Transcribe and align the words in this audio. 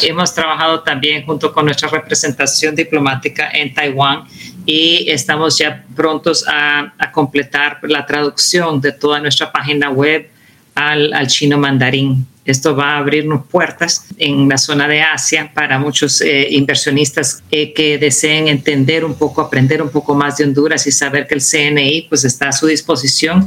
Hemos 0.00 0.34
trabajado 0.34 0.80
también 0.80 1.24
junto 1.24 1.52
con 1.52 1.64
nuestra 1.64 1.88
representación 1.88 2.74
diplomática 2.74 3.50
en 3.52 3.74
Taiwán 3.74 4.24
y 4.64 5.10
estamos 5.10 5.58
ya 5.58 5.84
prontos 5.94 6.44
a, 6.48 6.92
completar 7.12 7.78
la 7.82 8.06
traducción 8.06 8.80
de 8.80 8.92
toda 8.92 9.20
nuestra 9.20 9.52
página 9.52 9.90
web 9.90 10.28
al, 10.74 11.26
chino 11.26 11.58
mandarín. 11.58 12.26
Esto 12.44 12.74
va 12.74 12.94
a 12.94 12.98
abrirnos 12.98 13.46
puertas 13.46 14.06
en 14.18 14.48
la 14.48 14.58
zona 14.58 14.88
de 14.88 15.00
Asia 15.00 15.50
para 15.54 15.78
muchos 15.78 16.20
eh, 16.20 16.48
inversionistas 16.50 17.42
eh, 17.50 17.72
que 17.72 17.98
deseen 17.98 18.48
entender 18.48 19.04
un 19.04 19.14
poco, 19.14 19.42
aprender 19.42 19.80
un 19.80 19.90
poco 19.90 20.14
más 20.14 20.38
de 20.38 20.44
Honduras 20.44 20.86
y 20.86 20.92
saber 20.92 21.28
que 21.28 21.34
el 21.34 21.40
CNI 21.40 22.06
pues, 22.08 22.24
está 22.24 22.48
a 22.48 22.52
su 22.52 22.66
disposición. 22.66 23.46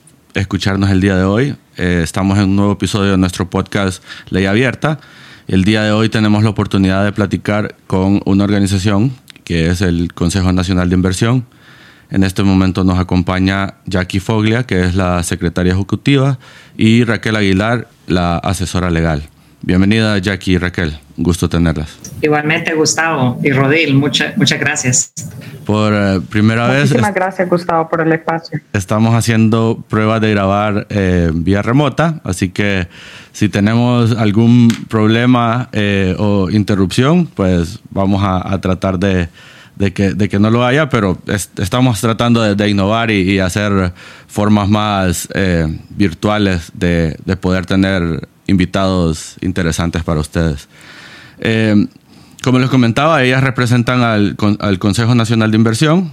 escucharnos 0.33 0.89
el 0.89 1.01
día 1.01 1.15
de 1.15 1.23
hoy. 1.23 1.55
Eh, 1.77 2.01
estamos 2.03 2.37
en 2.37 2.45
un 2.45 2.55
nuevo 2.55 2.73
episodio 2.73 3.11
de 3.11 3.17
nuestro 3.17 3.49
podcast 3.49 4.03
Ley 4.29 4.45
Abierta. 4.45 4.99
El 5.47 5.63
día 5.63 5.83
de 5.83 5.91
hoy 5.91 6.09
tenemos 6.09 6.43
la 6.43 6.49
oportunidad 6.49 7.03
de 7.03 7.11
platicar 7.11 7.75
con 7.87 8.21
una 8.25 8.43
organización 8.43 9.11
que 9.43 9.69
es 9.69 9.81
el 9.81 10.13
Consejo 10.13 10.51
Nacional 10.53 10.89
de 10.89 10.95
Inversión. 10.95 11.45
En 12.09 12.23
este 12.23 12.43
momento 12.43 12.83
nos 12.83 12.99
acompaña 12.99 13.75
Jackie 13.85 14.19
Foglia, 14.19 14.63
que 14.63 14.81
es 14.81 14.95
la 14.95 15.23
secretaria 15.23 15.73
ejecutiva, 15.73 16.39
y 16.77 17.03
Raquel 17.03 17.35
Aguilar, 17.35 17.87
la 18.07 18.37
asesora 18.37 18.89
legal. 18.89 19.23
Bienvenida 19.61 20.17
Jackie 20.17 20.53
y 20.53 20.57
Raquel, 20.57 20.97
gusto 21.17 21.47
tenerlas. 21.47 21.97
Igualmente 22.21 22.73
Gustavo 22.73 23.39
y 23.43 23.51
Rodil, 23.51 23.93
muchas 23.95 24.35
muchas 24.37 24.59
gracias. 24.59 25.13
Por 25.65 25.93
eh, 25.93 26.21
primera 26.29 26.67
vez... 26.67 26.89
Muchísimas 26.89 27.13
gracias 27.13 27.49
Gustavo 27.49 27.89
por 27.89 28.01
el 28.01 28.11
espacio. 28.11 28.59
Estamos 28.73 29.13
haciendo 29.15 29.83
pruebas 29.89 30.21
de 30.21 30.31
grabar 30.31 30.87
eh, 30.89 31.31
vía 31.33 31.61
remota, 31.61 32.19
así 32.23 32.49
que 32.49 32.87
si 33.31 33.49
tenemos 33.49 34.15
algún 34.17 34.69
problema 34.89 35.69
eh, 35.71 36.15
o 36.17 36.49
interrupción, 36.49 37.27
pues 37.27 37.79
vamos 37.89 38.21
a, 38.23 38.59
tratar 38.61 38.99
de, 38.99 39.29
que, 39.93 40.13
de, 40.13 40.29
que, 40.29 40.39
no 40.39 40.49
lo 40.49 40.65
haya, 40.65 40.89
pero 40.89 41.17
estamos 41.57 42.01
tratando 42.01 42.55
de, 42.55 42.69
innovar 42.69 43.11
y, 43.11 43.39
hacer 43.39 43.93
formas 44.27 44.67
más 44.67 45.29
virtuales 45.89 46.71
de, 46.73 47.17
de 47.25 47.35
poder 47.37 47.65
tener 47.65 48.27
invitados 48.47 49.37
interesantes 49.41 50.03
para 50.03 50.19
ustedes. 50.19 50.67
Eh, 52.41 52.43
como 52.43 52.59
les 52.59 52.69
comentaba, 52.69 53.23
ellas 53.23 53.43
representan 53.43 54.01
al, 54.01 54.35
Consejo 54.79 55.15
Nacional 55.15 55.51
de 55.51 55.57
Inversión 55.57 56.11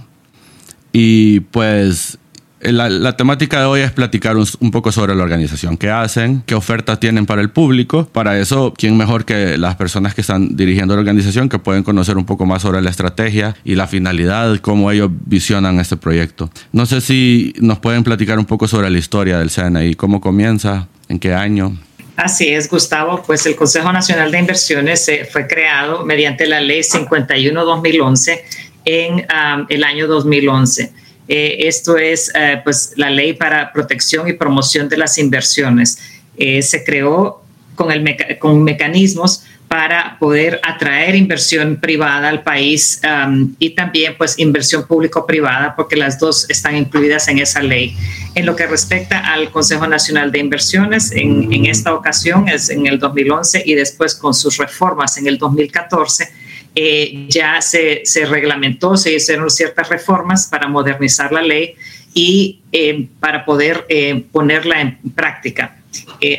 y 0.91 1.41
pues 1.41 2.17
la, 2.61 3.15
temática 3.15 3.59
de 3.59 3.65
hoy 3.65 3.81
es 3.81 3.91
platicar 3.91 4.35
un, 4.37 4.71
poco 4.71 4.91
sobre 4.91 5.15
la 5.15 5.23
organización, 5.23 5.77
qué 5.77 5.89
hacen, 5.89 6.43
qué 6.45 6.55
ofertas 6.55 6.99
tienen 6.99 7.25
para 7.25 7.41
el 7.41 7.49
público. 7.49 8.07
Para 8.11 8.39
eso, 8.39 8.73
¿quién 8.77 8.97
mejor 8.97 9.25
que 9.25 9.57
las 9.57 9.75
personas 9.75 10.13
que 10.13 10.21
están 10.21 10.55
dirigiendo 10.55 10.95
la 10.95 10.99
organización 10.99 11.49
que 11.49 11.59
pueden 11.59 11.83
conocer 11.83 12.17
un 12.17 12.25
poco 12.25 12.45
más 12.45 12.61
sobre 12.61 12.81
la 12.81 12.89
estrategia 12.89 13.55
y 13.63 13.75
la 13.75 13.87
finalidad, 13.87 14.57
cómo 14.59 14.91
ellos 14.91 15.09
visionan 15.25 15.79
este 15.79 15.97
proyecto? 15.97 16.49
No 16.71 16.85
sé 16.85 17.01
si 17.01 17.53
nos 17.59 17.79
pueden 17.79 18.03
platicar 18.03 18.39
un 18.39 18.45
poco 18.45 18.67
sobre 18.67 18.89
la 18.89 18.97
historia 18.97 19.39
del 19.39 19.51
CNI, 19.51 19.95
cómo 19.95 20.21
comienza, 20.21 20.87
en 21.07 21.19
qué 21.19 21.33
año. 21.33 21.75
Así 22.19 22.49
es, 22.49 22.69
Gustavo. 22.69 23.23
Pues 23.25 23.45
el 23.45 23.55
Consejo 23.55 23.93
Nacional 23.93 24.29
de 24.29 24.39
Inversiones 24.39 25.07
eh, 25.07 25.25
fue 25.31 25.47
creado 25.47 26.03
mediante 26.03 26.45
la 26.47 26.59
Ley 26.59 26.81
51-2011 26.81 28.41
en 28.83 29.13
um, 29.13 29.65
el 29.69 29.85
año 29.85 30.05
2011. 30.05 30.91
Eh, 31.29 31.57
esto 31.59 31.97
es 31.97 32.29
eh, 32.35 32.59
pues 32.61 32.91
la 32.97 33.09
ley 33.09 33.31
para 33.31 33.71
protección 33.71 34.27
y 34.27 34.33
promoción 34.33 34.89
de 34.89 34.97
las 34.97 35.17
inversiones. 35.17 35.97
se 36.37 36.83
creó 36.83 37.41
con, 37.75 37.89
el 37.89 38.03
con 38.37 38.65
mecanismos 38.65 39.45
para 39.69 40.17
poder 40.19 40.59
atraer 40.63 41.15
inversión 41.15 41.77
privada 41.77 42.27
al 42.27 42.41
país 42.41 42.99
um, 43.03 43.55
y 43.59 43.69
también 43.69 44.15
pues 44.17 44.37
inversión 44.39 44.85
público-privada 44.85 45.75
porque 45.75 45.95
las 45.95 46.19
dos 46.19 46.49
están 46.49 46.75
incluidas 46.75 47.29
en 47.29 47.37
esa 47.37 47.61
ley. 47.61 47.95
En 48.39 48.45
lo 48.45 48.55
que 48.55 48.67
respecta 48.67 49.19
al 49.33 49.51
Consejo 49.51 49.85
Nacional 49.85 50.31
de 50.31 50.39
Inversiones, 50.39 51.11
en, 51.11 51.51
en 51.51 51.65
esta 51.65 51.93
ocasión 51.93 52.47
es 52.47 52.69
en 52.69 52.87
el 52.87 52.97
2011 52.97 53.63
y 53.65 53.73
después 53.73 54.15
con 54.15 54.33
sus 54.33 54.55
reformas 54.55 55.17
en 55.17 55.27
el 55.27 55.37
2014, 55.37 56.29
eh, 56.73 57.25
ya 57.27 57.59
se, 57.61 57.99
se, 58.05 58.25
reglamentó, 58.25 58.95
se 58.95 59.13
hicieron 59.13 59.49
ciertas 59.49 59.89
reformas 59.89 60.47
para 60.47 60.69
modernizar 60.69 61.33
la 61.33 61.41
ley 61.41 61.75
y 62.13 62.61
eh, 62.71 63.09
para 63.19 63.43
poder 63.43 63.85
eh, 63.89 64.23
ponerla 64.31 64.79
en 64.79 64.97
práctica. 65.13 65.75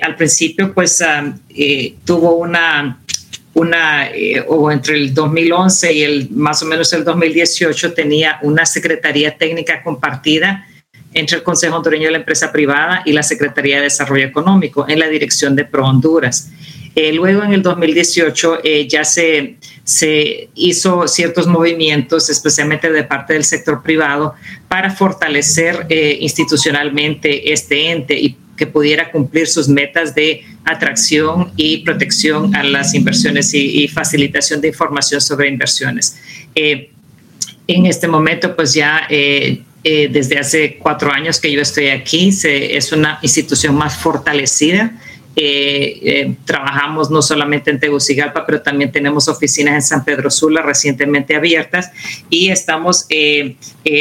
al 0.00 0.16
principio, 0.16 0.72
pues 0.72 1.02
um, 1.02 1.38
tuvo 2.06 2.36
una 2.36 2.98
una, 3.54 4.08
eh, 4.10 4.44
o 4.46 4.70
entre 4.70 4.94
el 4.94 5.12
2011 5.12 5.92
y 5.92 6.02
el 6.02 6.30
más 6.30 6.62
o 6.62 6.66
menos 6.66 6.92
el 6.92 7.04
2018 7.04 7.92
tenía 7.92 8.38
una 8.42 8.64
secretaría 8.64 9.36
técnica 9.36 9.82
compartida 9.82 10.66
entre 11.14 11.38
el 11.38 11.42
Consejo 11.42 11.76
Hondureño 11.76 12.06
de 12.06 12.12
la 12.12 12.18
Empresa 12.18 12.52
Privada 12.52 13.02
y 13.04 13.12
la 13.12 13.22
Secretaría 13.22 13.76
de 13.76 13.84
Desarrollo 13.84 14.26
Económico 14.26 14.86
en 14.88 14.98
la 14.98 15.08
dirección 15.08 15.56
de 15.56 15.64
Pro 15.64 15.86
Honduras. 15.86 16.50
Eh, 16.96 17.12
luego 17.12 17.44
en 17.44 17.52
el 17.52 17.62
2018 17.62 18.60
eh, 18.64 18.88
ya 18.88 19.04
se, 19.04 19.56
se 19.84 20.48
hizo 20.54 21.06
ciertos 21.06 21.46
movimientos, 21.46 22.28
especialmente 22.28 22.90
de 22.90 23.04
parte 23.04 23.34
del 23.34 23.44
sector 23.44 23.82
privado, 23.82 24.34
para 24.68 24.90
fortalecer 24.90 25.86
institucionalmente 26.20 27.52
este 27.52 27.90
ente 27.90 28.18
y 28.18 28.36
que 28.60 28.66
pudiera 28.66 29.10
cumplir 29.10 29.46
sus 29.46 29.70
metas 29.70 30.14
de 30.14 30.44
atracción 30.66 31.50
y 31.56 31.78
protección 31.78 32.54
a 32.54 32.62
las 32.62 32.92
inversiones 32.94 33.54
y, 33.54 33.88
facilitación 33.88 34.60
de 34.60 34.68
información 34.68 35.22
sobre 35.22 35.48
inversiones. 35.48 36.20
Eh, 36.54 36.90
en 37.66 37.86
este 37.86 38.06
momento, 38.06 38.54
pues 38.54 38.74
ya 38.74 39.06
eh, 39.82 40.04
eh, 40.04 40.08
desde 40.10 40.38
hace 40.38 40.76
cuatro 40.78 41.12
años 41.12 41.40
que 41.40 41.50
yo 41.50 41.60
estoy 41.60 41.88
aquí, 41.88 42.32
se, 42.32 42.76
es 42.76 42.92
una 42.92 43.18
institución 43.22 43.74
más 43.74 43.96
fortalecida. 43.96 44.92
trabajamos 46.44 47.10
no 47.10 47.22
solamente 47.22 47.70
en 47.70 47.80
Tegucigalpa, 47.80 48.44
pero 48.44 48.60
también 48.60 48.92
tenemos 48.92 49.28
oficinas 49.28 49.74
en 49.74 49.82
San 49.82 50.04
Pedro 50.04 50.30
Sula 50.30 50.60
recientemente 50.60 51.34
abiertas 51.34 51.90
y 52.28 52.50
estamos 52.50 53.06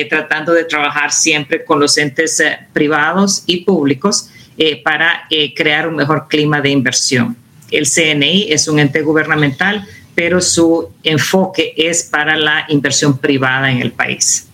tratando 0.10 0.54
de 0.54 0.66
trabajar 0.66 1.14
siempre 1.14 1.64
con 1.64 1.80
los 1.80 1.98
entes 1.98 2.44
privados 2.74 3.44
y 3.46 3.64
públicos 3.64 4.30
eh, 4.62 4.82
para 4.84 5.26
eh, 5.30 5.54
crear 5.54 5.88
un 5.88 5.96
mejor 5.96 6.28
clima 6.28 6.60
de 6.60 6.70
inversión. 6.70 7.38
El 7.72 7.88
CNI 7.88 8.52
es 8.52 8.68
un 8.68 8.78
ente 8.78 9.02
gubernamental, 9.02 9.88
pero 10.14 10.42
su 10.42 10.90
enfoque 11.02 11.74
es 11.78 12.04
para 12.04 12.36
la 12.36 12.66
inversión 12.68 13.18
privada 13.18 13.72
en 13.72 13.78
el 13.78 13.94
país. 13.94 14.49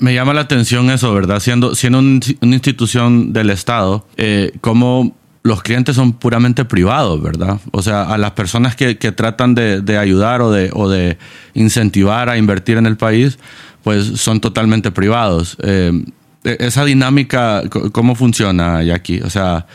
Me, 0.00 0.14
llama 0.14 0.34
la 0.34 0.40
atención 0.40 0.90
eso, 0.90 1.14
¿verdad? 1.14 1.38
Siendo, 1.38 1.74
siendo 1.74 2.00
una 2.00 2.54
institución 2.54 3.32
del 3.32 3.50
Estado, 3.50 4.06
eh, 4.16 4.52
los 5.44 5.62
clientes 5.62 5.94
son 5.94 6.12
puramente 6.14 6.64
privados, 6.64 7.22
¿verdad? 7.22 7.60
O 7.70 7.80
sea, 7.80 8.02
a 8.02 8.18
las 8.18 8.32
personas 8.32 8.74
que, 8.74 8.98
que 8.98 9.12
tratan 9.12 9.54
de, 9.54 9.80
de, 9.80 9.96
ayudar 9.96 10.42
o 10.42 10.50
de, 10.50 10.70
o 10.72 10.88
de 10.88 11.18
incentivar 11.54 12.28
a 12.28 12.36
invertir 12.36 12.78
en 12.78 12.86
el 12.86 12.96
país, 12.96 13.38
pues 13.84 14.06
son 14.20 14.40
totalmente 14.40 14.90
privados. 14.90 15.56
Eh, 15.62 15.92
e, 16.42 16.56
esa 16.58 16.84
dinámica, 16.84 17.62
¿cómo 17.92 18.16
funciona, 18.16 18.82
Jackie? 18.82 19.20
O 19.20 19.30
sea... 19.30 19.66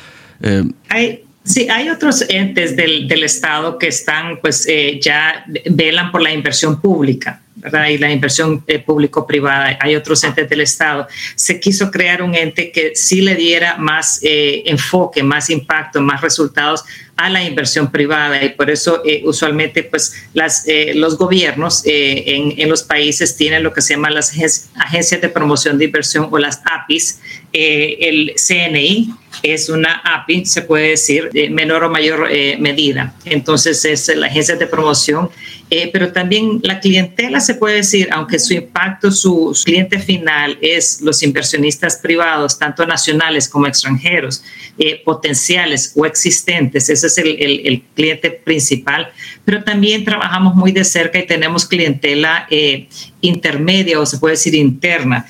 Eh, 0.42 0.66
hay, 0.90 1.24
sí, 1.46 1.70
hay 1.70 1.90
otros 1.90 2.26
entes 2.28 2.76
del, 2.76 3.08
del 3.08 3.24
Estado 3.24 3.78
que 3.78 3.88
están, 3.88 4.40
pues, 4.42 4.68
eh, 4.68 5.00
ya 5.02 5.46
velan 5.70 6.12
por 6.12 6.22
la 6.22 6.34
inversión 6.34 6.82
pública. 6.82 7.42
Y 7.90 7.98
la 7.98 8.12
inversión 8.12 8.64
eh, 8.68 8.80
público-privada, 8.80 9.78
hay 9.80 9.96
otros 9.96 10.24
entes 10.24 10.50
del 10.50 10.62
Estado. 10.62 11.08
Se 11.36 11.60
quiso 11.60 11.92
crear 11.92 12.22
un 12.22 12.36
ente 12.36 12.72
que 12.72 12.96
sí 12.96 13.22
le 13.22 13.36
diera 13.36 13.78
más 13.78 14.20
enfoque, 14.22 15.24
más 15.24 15.50
impacto, 15.50 16.02
más 16.02 16.22
resultados 16.22 16.84
a 17.18 17.30
la 17.30 17.44
inversión 17.44 17.92
privada 17.92 18.44
y 18.44 18.50
por 18.50 18.70
eso 18.70 19.02
eh, 19.06 19.22
usualmente 19.26 19.84
pues 19.84 20.14
las, 20.34 20.68
eh, 20.68 20.94
los 20.96 21.18
gobiernos 21.18 21.86
eh, 21.86 22.24
en, 22.26 22.60
en, 22.60 22.70
los 22.70 22.84
países 22.84 23.36
tienen 23.36 23.64
lo 23.64 23.74
que 23.74 23.82
se 23.82 23.94
llama 23.94 24.10
las 24.10 24.34
agencias 24.76 25.22
de 25.22 25.30
promoción 25.30 25.78
de 25.78 25.86
inversión 25.86 26.28
o 26.32 26.38
las 26.40 26.62
APIs. 26.66 27.20
el 27.54 28.34
CNI 28.36 29.14
es 29.44 29.70
una 29.70 30.02
API, 30.04 30.46
se 30.46 30.62
puede 30.64 30.90
decir, 30.90 31.30
de 31.32 31.50
menor 31.50 31.84
o 31.84 31.90
mayor 31.90 32.30
medida. 32.60 33.14
Entonces 33.26 33.84
es 33.86 34.08
la 34.16 34.28
agencia 34.28 34.56
de 34.56 34.68
promoción 34.68 35.30
eh, 35.74 35.90
pero 35.94 36.12
también 36.12 36.60
la 36.64 36.82
clientela 36.82 37.40
se 37.40 37.56
puede 37.56 37.78
decir, 37.78 38.10
aunque 38.12 38.40
su 38.40 38.54
impacto, 38.54 39.10
su, 39.10 39.58
cliente 39.64 40.00
final 40.00 40.58
es 40.62 41.00
los 41.00 41.24
inversionistas 41.24 41.96
privados, 41.96 42.60
tanto 42.60 42.86
nacionales 42.86 43.48
como 43.48 43.68
extranjeros, 43.68 44.44
eh, 44.78 45.02
potenciales 45.06 45.94
o 45.96 46.06
existentes, 46.06 46.90
ese 46.90 47.10
es 47.12 47.26
el, 47.26 47.62
el, 47.66 47.82
cliente 47.96 48.32
principal, 48.32 49.12
pero 49.46 49.64
también 49.64 50.06
trabajamos 50.06 50.56
muy 50.56 50.72
de 50.72 50.84
cerca 50.84 51.20
y 51.20 51.26
tenemos 51.26 51.66
clientela 51.66 52.48
eh, 52.50 52.88
intermedia 53.22 54.00
o 54.00 54.06
se 54.06 54.18
puede 54.18 54.34
decir 54.34 54.56
interna. 54.56 55.26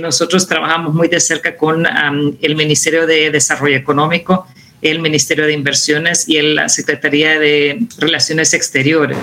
nosotros 0.00 0.46
trabajamos 0.46 0.94
muy 0.94 1.08
de 1.08 1.20
cerca 1.20 1.56
con 1.56 1.86
el 2.40 2.56
Ministerio 2.56 3.06
de 3.06 3.30
Desarrollo 3.30 3.76
Económico, 3.76 4.46
el 4.82 5.00
Ministerio 5.00 5.44
de 5.44 5.52
Inversiones 5.52 6.28
y 6.28 6.40
la 6.40 6.68
Secretaría 6.68 7.38
de 7.38 7.78
Relaciones 7.98 8.54
Exteriores 8.54 9.18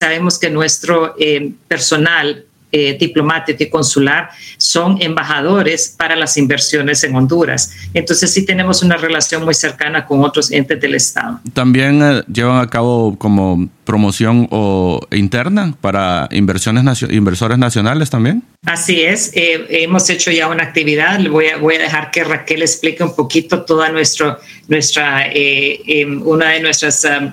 sabemos 0.00 0.38
que 0.38 0.48
nuestro 0.48 1.14
eh, 1.18 1.52
personal 1.68 2.46
eh, 2.72 2.96
diplomático 2.98 3.62
y 3.62 3.68
consular 3.68 4.30
son 4.58 5.00
embajadores 5.00 5.94
para 5.96 6.14
las 6.14 6.36
inversiones 6.36 7.02
en 7.04 7.16
Honduras. 7.16 7.72
Entonces 7.94 8.32
sí 8.32 8.44
tenemos 8.44 8.82
una 8.82 8.96
relación 8.96 9.44
muy 9.44 9.54
cercana 9.54 10.06
con 10.06 10.22
otros 10.22 10.50
entes 10.52 10.80
del 10.80 10.94
Estado. 10.94 11.40
También 11.52 12.00
eh, 12.02 12.22
llevan 12.32 12.60
a 12.60 12.68
cabo 12.68 13.16
como 13.18 13.68
promoción 13.84 14.46
o 14.50 15.00
interna 15.10 15.74
para 15.80 16.28
inversiones 16.30 17.02
inversores 17.10 17.58
nacionales 17.58 18.08
también. 18.08 18.44
Así 18.64 19.02
es, 19.02 19.32
hemos 19.34 20.08
hecho 20.10 20.30
ya 20.30 20.46
una 20.46 20.62
actividad. 20.62 21.18
Voy 21.28 21.46
a, 21.46 21.56
voy 21.56 21.74
a 21.74 21.80
dejar 21.80 22.10
que 22.10 22.22
Raquel 22.22 22.62
explique 22.62 23.02
un 23.02 23.16
poquito 23.16 23.62
toda 23.62 23.90
nuestro, 23.90 24.38
nuestra, 24.68 25.26
em, 25.32 26.22
una 26.24 26.50
de 26.50 26.60
nuestras 26.60 27.04
um, 27.04 27.32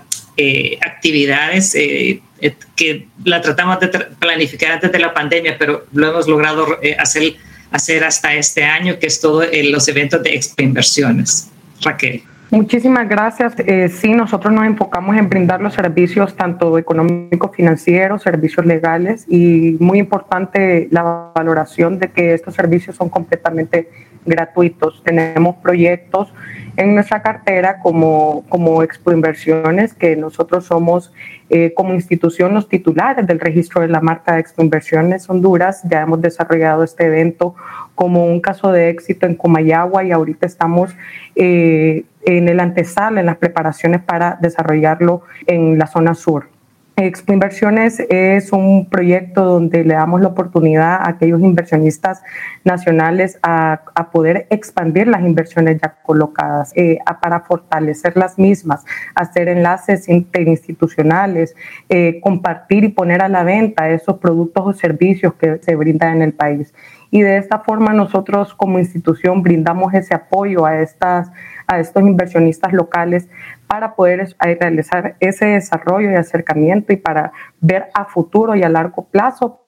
actividades 0.81 1.74
eh, 1.75 2.22
que 2.75 3.07
la 3.24 3.42
tratamos 3.42 3.80
de 3.80 3.88
planificar 4.19 4.74
antes 4.74 4.92
de 4.92 5.00
la 5.00 5.13
pandemia, 5.13 5.56
pero 5.57 5.86
lo 5.94 6.10
hemos 6.10 6.28
logrado 6.28 6.78
eh, 6.81 6.95
hacer, 7.00 7.36
hacer 7.72 8.04
hasta 8.04 8.34
este 8.36 8.63
año, 8.63 9.00
que 9.00 9.07
es 9.07 9.19
todo 9.19 9.42
eh, 9.42 9.63
los 9.72 9.88
eventos 9.88 10.22
de 10.22 10.36
Expo 10.36 10.62
Inversiones. 10.62 11.50
Raquel. 11.81 12.22
Muchísimas 12.50 13.10
gracias. 13.10 13.56
sí, 14.00 14.13
nosotros 14.13 14.54
nos 14.54 14.66
enfocamos 14.66 15.18
en 15.18 15.28
brindar 15.28 15.60
los 15.60 15.74
servicios 15.74 16.34
tanto 16.36 16.78
económicos, 16.78 17.54
financieros, 17.54 18.22
servicios 18.22 18.66
legales 18.66 19.25
y 19.28 19.75
muy 19.81 20.00
importante 20.00 20.88
la 20.92 21.31
valoración 21.36 22.00
de 22.00 22.10
que 22.10 22.34
estos 22.34 22.56
servicios 22.56 22.95
son 22.95 23.10
completamente 23.10 23.89
gratuitos. 24.25 25.04
Tenemos 25.04 25.57
proyectos 25.57 26.31
en 26.77 26.94
nuestra 26.94 27.21
cartera 27.21 27.79
como, 27.79 28.45
como 28.50 28.83
Expo 28.83 29.12
Inversiones, 29.12 29.94
que 29.94 30.15
nosotros 30.15 30.65
somos 30.65 31.12
eh, 31.50 31.74
como 31.74 31.94
institución 31.94 32.53
los 32.53 32.69
titulares 32.69 33.25
del 33.25 33.39
registro 33.39 33.81
de 33.81 33.88
la 33.88 34.00
marca 34.00 34.38
Expo 34.38 34.62
Inversiones 34.62 35.27
Honduras. 35.29 35.81
Ya 35.89 36.01
hemos 36.01 36.21
desarrollado 36.21 36.83
este 36.83 37.06
evento 37.06 37.56
como 37.95 38.25
un 38.25 38.39
caso 38.39 38.71
de 38.71 38.89
éxito 38.89 39.25
en 39.25 39.35
Comayagua 39.35 40.03
y 40.03 40.12
ahorita 40.12 40.45
estamos 40.45 40.95
eh, 41.35 42.06
en 42.25 42.47
el 42.47 42.59
antesala, 42.59 43.21
en 43.21 43.25
las 43.25 43.38
preparaciones 43.38 44.01
para 44.01 44.38
desarrollarlo 44.39 45.24
en 45.47 45.79
la 45.79 45.88
zona 45.88 46.13
sur. 46.13 46.56
Expo 46.99 47.31
Inversiones 47.31 47.99
es 48.09 48.51
un 48.51 48.89
proyecto 48.89 49.45
donde 49.45 49.83
le 49.83 49.94
damos 49.94 50.19
la 50.19 50.29
oportunidad 50.29 50.95
a 50.95 51.09
aquellos 51.09 51.39
inversionistas 51.41 52.23
nacionales 52.63 53.38
a, 53.44 53.83
poder 54.11 54.47
expandir 54.49 55.07
las 55.07 55.21
inversiones 55.21 55.79
ya 55.79 55.95
colocadas, 56.01 56.71
eh, 56.75 56.97
para 57.21 57.41
fortalecer 57.41 58.17
las 58.17 58.39
mismas, 58.39 58.83
hacer 59.13 59.47
enlaces 59.47 60.09
interinstitucionales, 60.09 61.55
eh, 61.88 62.19
compartir 62.19 62.83
y 62.83 62.89
poner 62.89 63.21
a 63.21 63.29
la 63.29 63.43
venta 63.43 63.91
esos 63.91 64.17
productos 64.17 64.65
o 64.65 64.73
servicios 64.73 65.35
que 65.35 65.59
se 65.61 65.75
brindan 65.75 66.15
en 66.15 66.21
el 66.23 66.33
país. 66.33 66.73
Y 67.12 67.21
de 67.21 67.38
esta 67.38 67.59
forma 67.59 67.94
nosotros 67.94 68.54
como 68.54 68.80
institución 68.80 69.42
brindamos 69.42 69.94
ese 69.94 70.13
apoyo 70.13 70.65
a 70.65 70.80
estas 70.81 71.31
a 71.68 71.80
estos 71.80 72.01
inversionistas 72.04 72.71
locales 72.74 73.27
para 73.68 73.94
poder 73.94 74.36
realizar 74.39 75.18
ese 75.19 75.45
desarrollo 75.45 76.09
y 76.12 76.15
acercamiento 76.15 76.94
y 76.94 76.95
para 76.95 77.33
ver 77.59 77.88
a 77.94 78.06
futuro 78.06 78.56
y 78.56 78.63
a 78.63 78.69
largo 78.69 79.06
plazo 79.06 79.68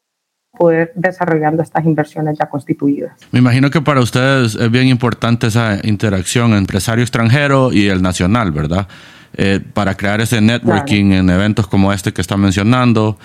poder 0.57 0.91
desarrollando 0.95 1.61
estas 1.61 1.85
inversiones 1.85 2.37
ya 2.39 2.49
constituidas. 2.49 3.11
Me 3.31 3.39
imagino 3.39 3.69
que 3.69 3.81
para 3.81 3.99
ustedes 3.99 4.55
es 4.55 4.71
bien 4.71 4.87
importante 4.87 5.47
esa 5.47 5.79
interacción 5.83 6.53
empresario 6.53 7.03
extranjero 7.03 7.71
y 7.71 7.87
el 7.87 8.01
nacional, 8.01 8.51
¿verdad? 8.51 8.87
Eh, 9.33 9.59
para 9.73 9.95
crear 9.95 10.21
ese 10.21 10.41
networking 10.41 11.11
en 11.11 11.29
eventos 11.29 11.67
como 11.67 11.93
este 11.93 12.13
que 12.13 12.21
está 12.21 12.35
mencionando. 12.35 13.17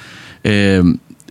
Eh, 0.42 0.82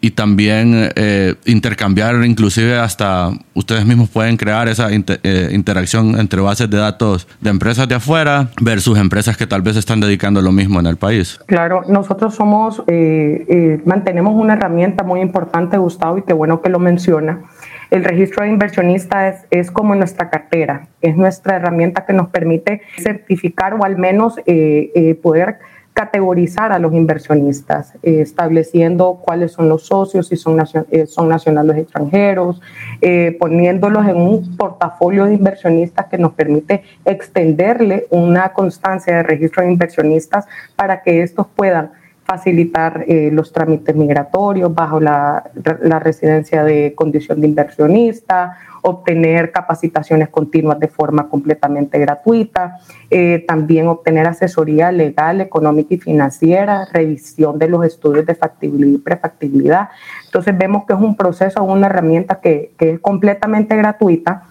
y 0.04 0.12
también 0.12 0.92
eh, 0.98 1.36
intercambiar, 1.46 2.26
inclusive 2.26 2.78
hasta 2.78 3.30
ustedes 3.54 3.86
mismos 3.86 4.10
pueden 4.10 4.36
crear 4.36 4.68
esa 4.68 4.90
eh, 4.92 5.50
interacción 5.54 6.20
entre 6.20 6.42
bases 6.42 6.70
de 6.70 6.78
datos 6.78 7.26
de 7.40 7.50
empresas 7.50 7.88
de 7.88 7.96
afuera 7.96 8.50
versus 8.62 9.00
empresas 9.00 9.38
que 9.38 9.48
tal 9.48 9.62
vez 9.62 9.78
están 9.78 10.02
dedicando 10.02 10.42
lo 10.42 10.52
mismo 10.52 10.82
en 10.82 10.88
el 10.88 10.98
país. 10.98 11.40
Claro, 11.46 11.84
nosotros 11.88 12.36
somos, 12.36 12.84
eh, 12.88 13.82
mantenemos 13.86 14.34
una 14.36 14.56
herramienta 14.56 15.06
muy 15.06 15.22
importante, 15.22 15.78
Gustavo, 15.78 16.18
y 16.18 16.24
qué 16.24 16.34
bueno 16.34 16.62
que 16.62 16.68
lo 16.68 16.80
menciona. 16.80 17.40
El 17.90 18.04
registro 18.04 18.44
de 18.44 18.52
inversionistas 18.52 19.46
es, 19.52 19.68
es 19.68 19.72
como 19.72 19.96
nuestra 19.96 20.30
cartera, 20.30 20.88
es 21.00 21.16
nuestra 21.16 21.56
herramienta 21.56 22.06
que 22.06 22.12
nos 22.12 22.28
permite 22.28 22.82
certificar 23.02 23.76
o 23.76 23.86
al 23.86 23.98
menos 23.98 24.36
poder 25.22 25.60
categorizar 25.94 26.72
a 26.72 26.80
los 26.80 26.94
inversionistas, 26.94 27.94
eh, 28.02 28.22
estableciendo 28.22 29.20
cuáles 29.24 29.52
son 29.52 29.70
los 29.70 29.86
socios, 29.86 30.28
si 30.28 30.36
son, 30.36 30.62
eh, 30.92 31.06
son 31.06 31.30
nacionales 31.30 31.78
extranjeros, 31.78 32.60
eh, 33.02 33.38
poniéndolos 33.40 34.06
en 34.08 34.18
un 34.18 34.58
portafolio 34.58 35.26
de 35.26 35.36
inversionistas 35.36 36.08
que 36.08 36.18
nos 36.18 36.34
permite 36.34 36.84
extenderle 37.06 38.08
una 38.10 38.54
constancia 38.54 39.18
de 39.18 39.24
registro 39.24 39.64
de 39.64 39.72
inversionistas 39.72 40.48
para 40.76 41.04
que 41.04 41.22
estos 41.22 41.46
puedan 41.56 41.92
facilitar 42.26 43.06
los 43.08 43.52
trámites 43.52 43.96
migratorios 43.96 44.74
bajo 44.74 45.00
la, 45.00 45.52
la 45.82 46.00
residencia 46.00 46.64
de 46.64 46.94
condición 46.96 47.42
de 47.42 47.48
inversionista 47.48 48.58
obtener 48.84 49.52
capacitaciones 49.52 50.30
continuas 50.30 50.78
de 50.78 50.90
forma 50.90 51.30
completamente 51.30 51.98
gratuita, 52.00 52.80
eh, 53.10 53.44
también 53.48 53.88
obtener 53.88 54.28
asesoría 54.28 54.92
legal, 54.92 55.40
económica 55.40 55.94
y 55.96 56.00
financiera, 56.00 56.86
revisión 56.92 57.58
de 57.58 57.70
los 57.70 57.86
estudios 57.86 58.26
de 58.26 58.36
factibilidad 58.36 58.96
y 58.96 58.98
prefactibilidad. 58.98 59.90
Entonces 60.26 60.58
vemos 60.58 60.84
que 60.86 60.94
es 60.94 61.00
un 61.00 61.16
proceso, 61.16 61.64
una 61.64 61.88
herramienta 61.88 62.42
que, 62.42 62.74
que 62.78 62.92
es 62.92 63.00
completamente 63.00 63.76
gratuita 63.78 64.44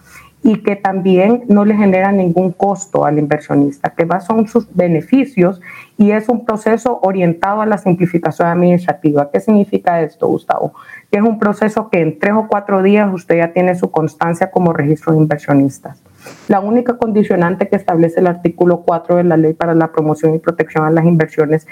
y 0.43 0.57
que 0.57 0.75
también 0.75 1.45
no 1.47 1.63
le 1.63 1.75
genera 1.75 2.11
ningún 2.11 2.51
costo 2.51 3.05
al 3.05 3.17
inversionista, 3.17 3.91
que 3.91 4.03
va 4.03 4.19
son 4.19 4.47
sus 4.47 4.67
beneficios 4.75 5.61
y 5.97 6.11
es 6.11 6.27
un 6.27 6.45
proceso 6.45 6.99
orientado 7.01 7.61
a 7.61 7.65
la 7.65 7.77
simplificación 7.77 8.49
administrativa. 8.49 9.31
¿Qué 9.31 9.39
significa 9.39 10.01
esto, 10.01 10.27
Gustavo? 10.27 10.73
Que 11.09 11.19
es 11.19 11.23
un 11.23 11.39
proceso 11.39 11.89
que 11.89 12.01
en 12.01 12.19
tres 12.19 12.33
o 12.33 12.47
cuatro 12.47 12.83
días 12.83 13.09
usted 13.13 13.37
ya 13.37 13.53
tiene 13.53 13.75
su 13.75 13.89
constancia 13.89 14.51
como 14.51 14.73
registro 14.73 15.13
de 15.13 15.19
inversionistas. 15.19 16.01
La 16.47 16.59
única 16.59 16.97
condicionante 16.97 17.69
que 17.69 17.75
establece 17.75 18.19
el 18.19 18.27
artículo 18.27 18.81
4 18.81 19.17
de 19.17 19.23
la 19.23 19.37
Ley 19.37 19.53
para 19.53 19.73
la 19.73 19.91
Promoción 19.91 20.33
y 20.33 20.39
Protección 20.39 20.85
a 20.85 20.91
las 20.91 21.05
Inversiones 21.05 21.67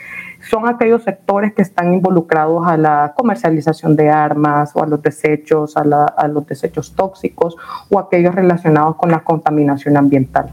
son 0.50 0.68
aquellos 0.68 1.04
sectores 1.04 1.54
que 1.54 1.62
están 1.62 1.94
involucrados 1.94 2.66
a 2.68 2.78
la 2.78 3.14
comercialización 3.16 3.96
de 3.96 4.10
armas 4.10 4.72
o 4.76 4.84
a 4.84 4.88
los 4.88 5.02
desechos, 5.02 5.76
a, 5.78 5.84
los 6.28 6.46
desechos 6.48 6.96
tóxicos 6.96 7.56
o 7.90 8.00
aquellos 8.00 8.34
relacionados 8.34 8.96
con 8.96 9.12
la 9.12 9.24
contaminación 9.24 9.98
ambiental 9.98 10.52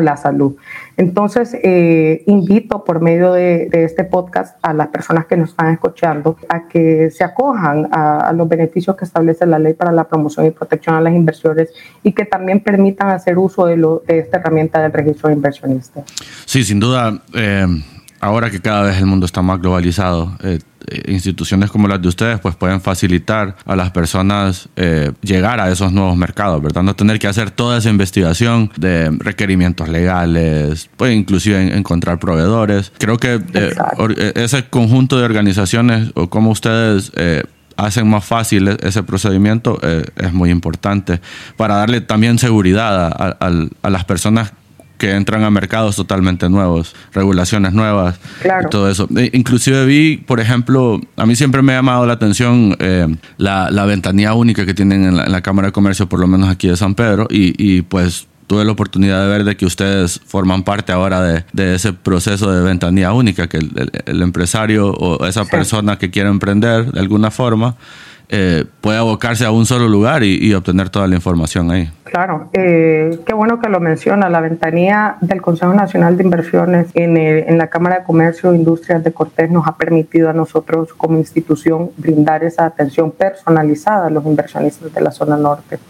la 0.00 0.16
salud. 0.16 0.56
Entonces, 0.96 1.56
eh, 1.62 2.22
invito 2.26 2.84
por 2.84 3.00
medio 3.00 3.32
de, 3.32 3.68
este 3.72 4.04
podcast 4.04 4.56
a 4.62 4.72
las 4.72 4.88
personas 4.88 5.26
que 5.26 5.36
nos 5.36 5.50
están 5.50 5.72
escuchando 5.72 6.36
a 6.48 6.68
que 6.68 7.10
se 7.10 7.24
acojan 7.24 7.88
a, 7.92 8.32
los 8.32 8.48
beneficios 8.48 8.96
que 8.96 9.04
establece 9.04 9.46
la 9.46 9.58
ley 9.58 9.74
para 9.74 9.92
la 9.92 10.04
promoción 10.04 10.46
y 10.46 10.50
protección 10.50 10.94
a 10.96 11.00
las 11.00 11.12
inversiones 11.12 11.70
y 12.02 12.12
que 12.12 12.24
también 12.24 12.60
permitan 12.60 13.08
hacer 13.08 13.38
uso 13.38 13.66
de, 13.66 13.76
de 13.76 14.18
esta 14.18 14.38
herramienta 14.38 14.80
del 14.80 14.92
registro 14.92 15.28
de 15.28 15.34
inversionistas. 15.34 16.04
Sí, 16.46 16.64
sin 16.64 16.80
duda. 16.80 17.22
Eh, 17.34 17.66
ahora 18.20 18.50
que 18.50 18.60
cada 18.60 18.82
vez 18.82 18.96
el 18.98 19.06
mundo 19.06 19.26
está 19.26 19.42
más 19.42 19.60
globalizado, 19.60 20.32
eh, 20.42 20.58
instituciones 21.06 21.70
como 21.70 21.88
las 21.88 22.00
de 22.00 22.08
ustedes 22.08 22.40
pues 22.40 22.56
pueden 22.56 22.80
facilitar 22.80 23.56
a 23.64 23.76
las 23.76 23.90
personas 23.90 24.68
eh, 24.76 25.12
llegar 25.22 25.60
a 25.60 25.70
esos 25.70 25.92
nuevos 25.92 26.16
mercados, 26.16 26.62
¿verdad? 26.62 26.82
No 26.82 26.94
tener 26.94 27.18
que 27.18 27.26
hacer 27.26 27.50
toda 27.50 27.78
esa 27.78 27.90
investigación 27.90 28.70
de 28.76 29.10
requerimientos 29.18 29.88
legales, 29.88 30.90
pues 30.96 31.14
inclusive 31.14 31.76
encontrar 31.76 32.18
proveedores. 32.18 32.92
Creo 32.98 33.18
que 33.18 33.40
ese 34.34 34.64
conjunto 34.66 35.18
de 35.18 35.24
organizaciones 35.24 36.10
o 36.14 36.28
cómo 36.28 36.50
ustedes 36.50 37.12
hacen 37.76 38.08
más 38.08 38.24
fácil 38.24 38.68
e-, 38.68 38.76
ese 38.82 39.02
procedimiento 39.02 39.80
es 39.82 40.32
muy 40.32 40.50
importante 40.50 41.20
para 41.56 41.76
darle 41.76 42.00
también 42.00 42.38
seguridad 42.38 43.06
a, 43.06 43.36
a 43.82 43.90
las 43.90 44.04
personas 44.04 44.52
que 44.98 45.12
entran 45.12 45.42
a 45.44 45.50
mercados 45.50 45.96
totalmente 45.96 46.48
nuevos, 46.48 46.94
regulaciones 47.12 47.72
nuevas 47.72 48.18
y 48.44 48.68
todo 48.70 48.88
eso. 48.90 49.08
E, 49.16 49.30
inclusive 49.32 49.84
vi, 49.84 50.16
por 50.18 50.40
ejemplo, 50.40 51.00
a 51.16 51.26
mí 51.26 51.36
siempre 51.36 51.62
me 51.62 51.72
ha 51.72 51.76
llamado 51.76 52.06
la 52.06 52.14
atención 52.14 52.76
eh, 52.78 53.06
la, 53.36 53.70
la, 53.70 53.84
ventanilla 53.84 54.34
única 54.34 54.64
que 54.66 54.74
tienen 54.74 55.04
en 55.04 55.16
la, 55.16 55.40
Cámara 55.42 55.68
de 55.68 55.72
Comercio, 55.72 56.08
por 56.08 56.20
lo 56.20 56.26
menos 56.26 56.48
aquí 56.48 56.68
de 56.68 56.76
San 56.76 56.94
Pedro, 56.94 57.26
y, 57.30 57.54
y 57.58 57.82
pues 57.82 58.28
tuve 58.46 58.64
la 58.64 58.72
oportunidad 58.72 59.22
de 59.22 59.28
ver 59.28 59.44
de 59.44 59.56
que 59.56 59.66
ustedes 59.66 60.20
forman 60.24 60.62
parte 60.62 60.92
ahora 60.92 61.22
de, 61.22 61.44
de 61.52 61.74
ese 61.74 61.92
proceso 61.92 62.50
de 62.50 62.62
ventanilla 62.62 63.12
única, 63.12 63.48
que 63.48 63.58
el, 63.58 64.22
empresario 64.22 64.90
o 64.90 65.26
esa 65.26 65.44
persona 65.44 65.98
que 65.98 66.10
quiere 66.10 66.28
emprender 66.28 66.92
de 66.92 67.00
alguna 67.00 67.30
forma 67.30 67.76
eh, 68.28 68.64
puede 68.80 68.98
abocarse 68.98 69.44
a 69.44 69.50
un 69.50 69.66
solo 69.66 69.88
lugar 69.88 70.24
y, 70.24 70.52
obtener 70.54 70.88
toda 70.88 71.06
la 71.06 71.14
información 71.14 71.70
ahí. 71.70 71.90
Claro, 72.14 72.48
eh, 72.52 73.18
qué 73.26 73.34
bueno 73.34 73.58
que 73.58 73.68
lo 73.68 73.80
menciona. 73.80 74.28
La 74.28 74.40
ventanilla 74.40 75.16
del 75.20 75.42
Consejo 75.42 75.74
Nacional 75.74 76.16
de 76.16 76.22
Inversiones 76.22 76.86
en, 76.94 77.16
en 77.16 77.58
la 77.58 77.66
Cámara 77.66 77.98
de 77.98 78.04
Comercio 78.04 78.52
e 78.52 78.56
Industrias 78.56 79.02
de 79.02 79.10
Cortés 79.10 79.50
nos 79.50 79.66
ha 79.66 79.76
permitido 79.76 80.30
a 80.30 80.32
nosotros 80.32 80.94
como 80.94 81.18
institución 81.18 81.90
brindar 81.96 82.44
esa 82.44 82.66
atención 82.66 83.10
personalizada 83.10 84.06
a 84.06 84.10
los 84.10 84.24
inversionistas 84.26 84.94
de 84.94 85.00
la 85.00 85.10
zona 85.10 85.36
norte. 85.36 85.80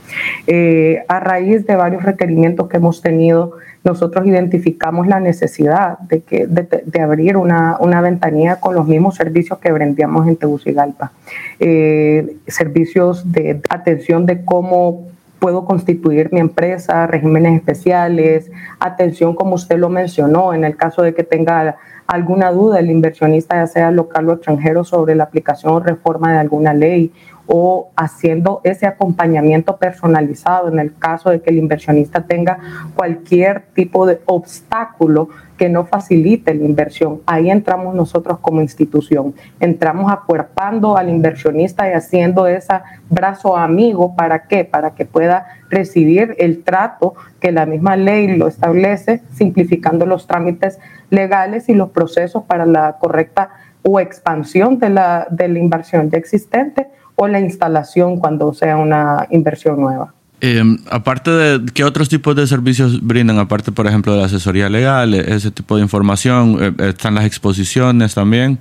Eh, 0.47 1.05
a 1.09 1.21
raíz 1.21 1.67
de 1.67 1.77
varios 1.77 2.03
requerimientos 2.03 2.71
que 2.71 2.79
hemos 2.79 3.03
tenido, 3.03 3.59
nosotros 3.85 4.27
identificamos 4.27 5.07
la 5.07 5.21
necesidad 5.21 5.99
de, 5.99 6.23
que, 6.23 6.47
de, 6.47 7.01
abrir 7.03 7.37
una, 7.37 7.77
una, 7.81 8.01
ventanilla 8.01 8.61
con 8.61 8.75
los 8.75 8.87
mismos 8.87 9.17
servicios 9.17 9.59
que 9.59 9.71
brindamos 9.71 10.27
en 10.27 10.37
Tegucigalpa. 10.37 11.13
Eh, 11.61 12.39
servicios 12.47 13.31
de 13.31 13.61
atención 13.69 14.25
de 14.25 14.43
cómo 14.43 15.13
puedo 15.45 15.67
constituir 15.67 16.33
mi 16.33 16.41
empresa, 16.41 17.07
regímenes 17.07 17.57
especiales, 17.57 18.51
atención 18.81 19.35
como 19.35 19.57
usted 19.57 19.77
lo 19.77 19.91
mencionó, 19.91 20.55
en 20.55 20.65
el 20.65 20.75
caso 20.75 21.03
de 21.03 21.13
que 21.13 21.23
tenga 21.23 21.77
alguna 22.07 22.51
duda 22.51 22.81
el 22.81 22.91
inversionista, 22.91 23.57
ya 23.57 23.67
sea 23.67 23.91
local 23.91 24.27
o 24.31 24.33
extranjero, 24.33 24.85
sobre 24.85 25.15
la 25.15 25.25
aplicación 25.25 25.75
o 25.75 25.81
reforma 25.81 26.33
de 26.33 26.39
alguna 26.39 26.73
ley 26.73 27.13
o 27.47 27.91
haciendo 27.97 28.61
ese 28.65 28.87
acompañamiento 28.87 29.77
personalizado 29.77 30.69
en 30.69 30.79
el 30.79 30.97
caso 30.97 31.31
de 31.31 31.41
que 31.41 31.51
el 31.51 31.59
inversionista 31.59 32.23
tenga 32.23 32.59
cualquier 32.95 33.63
tipo 33.75 34.07
de 34.07 34.21
obstáculo 34.27 35.29
que 35.59 35.69
no 35.69 35.85
facilite 35.85 36.55
la 36.55 36.65
inversión. 36.65 37.21
Ahí 37.27 37.51
entramos 37.51 37.95
nosotros 37.95 38.39
como 38.41 38.61
institución. 38.61 39.35
Entramos 39.61 40.11
acuerpando 40.11 40.97
al 40.97 41.09
inversionista 41.09 41.89
y 41.89 41.93
haciendo 41.93 42.47
ese 42.47 42.75
brazo 43.09 43.57
amigo. 43.57 44.17
¿Para 44.17 44.47
qué? 44.47 44.65
Para 44.65 44.95
que 44.95 45.05
pueda 45.05 45.47
recibir 45.71 46.35
el 46.39 46.65
trato 46.65 47.15
que 47.41 47.53
la 47.53 47.67
misma 47.67 47.97
ley 47.97 48.37
lo 48.37 48.49
establece, 48.49 49.23
simplificando 49.33 50.07
los 50.07 50.27
trámites 50.27 50.81
legales 51.11 51.69
y 51.69 51.75
los 51.75 51.91
procesos 51.91 52.45
para 52.45 52.67
la 52.67 52.97
correcta 52.99 53.51
o 53.83 54.01
expansión 54.01 54.79
de 54.79 54.89
la, 54.89 55.27
de 55.31 55.49
la 55.49 55.59
inversión 55.59 56.11
ya 56.11 56.19
existente 56.19 56.89
o 57.17 57.29
la 57.29 57.41
instalación 57.41 58.19
cuando 58.19 58.53
sea 58.55 58.77
una 58.77 59.27
inversión 59.31 59.81
nueva. 59.81 60.13
Em, 60.41 60.79
aparte 60.91 61.31
de, 61.31 61.73
¿qué 61.73 61.85
otros 61.85 62.09
tipos 62.09 62.37
de 62.37 62.47
servicios 62.47 63.01
brindan? 63.01 63.39
Aparte, 63.39 63.73
por 63.73 63.87
ejemplo, 63.87 64.13
de 64.13 64.21
la 64.21 64.27
asesoría 64.27 64.69
legal, 64.69 65.15
ese 65.15 65.51
tipo 65.51 65.77
de 65.77 65.83
información, 65.83 66.59
eh, 66.61 66.89
están 66.89 67.15
las 67.15 67.25
exposiciones 67.25 68.15
también. 68.15 68.59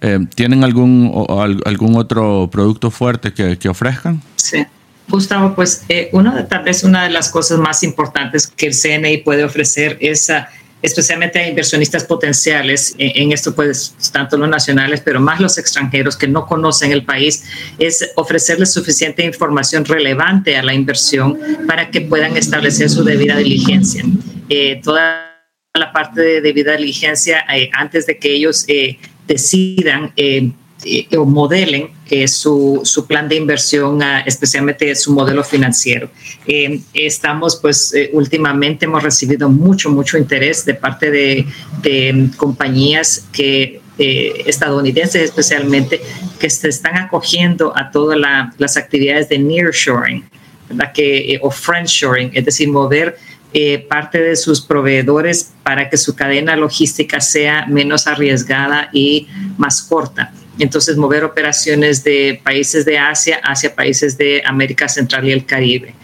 Em, 0.00 0.26
¿Tienen 0.26 0.64
algún, 0.64 1.26
algún 1.64 1.96
otro 1.96 2.50
producto 2.50 2.90
fuerte 2.90 3.32
que, 3.32 3.56
que 3.56 3.68
ofrezcan? 3.68 4.20
Sí. 4.36 4.66
Gustavo, 5.08 5.54
pues 5.54 5.84
eh, 5.88 6.08
una 6.12 6.34
de, 6.34 6.44
tal 6.44 6.64
vez 6.64 6.82
una 6.82 7.04
de 7.04 7.10
las 7.10 7.28
cosas 7.28 7.58
más 7.58 7.82
importantes 7.82 8.46
que 8.46 8.66
el 8.66 8.74
CNI 8.74 9.18
puede 9.18 9.44
ofrecer 9.44 9.98
es 10.00 10.30
especialmente 10.84 11.38
a 11.38 11.48
inversionistas 11.48 12.04
potenciales, 12.04 12.94
en, 12.98 13.32
esto 13.32 13.54
pues 13.54 13.94
tanto 14.12 14.36
los 14.36 14.50
nacionales, 14.50 15.00
pero 15.00 15.18
más 15.18 15.40
los 15.40 15.56
extranjeros 15.56 16.14
que 16.14 16.28
no 16.28 16.44
conocen 16.44 16.92
el 16.92 17.04
país, 17.04 17.44
es 17.78 18.10
ofrecerles 18.16 18.70
suficiente 18.70 19.24
información 19.24 19.86
relevante 19.86 20.58
a 20.58 20.62
la 20.62 20.74
inversión 20.74 21.38
para 21.66 21.90
que 21.90 22.02
puedan 22.02 22.36
establecer 22.36 22.90
su 22.90 23.02
debida 23.02 23.38
diligencia. 23.38 24.04
Eh, 24.50 24.82
toda 24.84 25.40
la 25.72 25.90
parte 25.90 26.20
de 26.20 26.40
debida 26.42 26.76
diligencia 26.76 27.46
eh, 27.50 27.70
antes 27.72 28.04
de 28.04 28.18
que 28.18 28.34
ellos 28.34 28.66
eh, 28.68 28.98
decidan 29.26 30.12
eh, 30.84 31.16
o 31.16 31.24
modelen 31.24 31.88
eh, 32.10 32.28
su, 32.28 32.80
su, 32.84 33.06
plan 33.06 33.28
de 33.28 33.36
inversión, 33.36 34.02
ah, 34.02 34.20
especialmente 34.26 34.94
su 34.94 35.12
modelo 35.12 35.42
financiero. 35.42 36.10
Eh, 36.46 36.80
estamos, 36.92 37.56
pues, 37.56 37.94
últimamente 38.12 38.84
hemos 38.84 39.02
recibido 39.02 39.48
mucho, 39.48 39.88
mucho 39.90 40.18
interés 40.18 40.64
de 40.64 40.74
parte 40.74 41.10
de, 41.10 41.46
de 41.82 42.28
compañías 42.36 43.26
que 43.32 43.80
estadounidenses 43.96 45.22
especialmente 45.22 46.00
que 46.40 46.50
se 46.50 46.68
están 46.68 46.96
acogiendo 46.96 47.72
a 47.76 47.92
todas 47.92 48.18
las 48.58 48.76
actividades 48.76 49.28
de 49.28 49.38
nearshoring 49.38 50.24
¿verdad? 50.68 50.92
Que, 50.92 51.38
o 51.40 51.48
friendshoring, 51.48 52.32
es 52.34 52.44
decir, 52.44 52.68
mover 52.68 53.16
parte 53.88 54.18
de 54.20 54.34
sus 54.34 54.60
proveedores 54.60 55.52
para 55.62 55.88
que 55.88 55.96
su 55.96 56.16
cadena 56.16 56.56
logística 56.56 57.20
sea 57.20 57.66
menos 57.66 58.08
arriesgada 58.08 58.90
y 58.92 59.28
más 59.58 59.80
corta 59.80 60.32
entonces 60.58 60.96
mover 60.96 61.24
operaciones 61.24 62.04
de 62.04 62.40
países 62.42 62.84
de 62.84 62.98
Asia 62.98 63.40
hacia 63.42 63.74
países 63.74 64.16
de 64.16 64.42
América 64.44 64.88
Central 64.88 65.26
y 65.26 65.32
el 65.32 65.44
Caribe. 65.44 65.94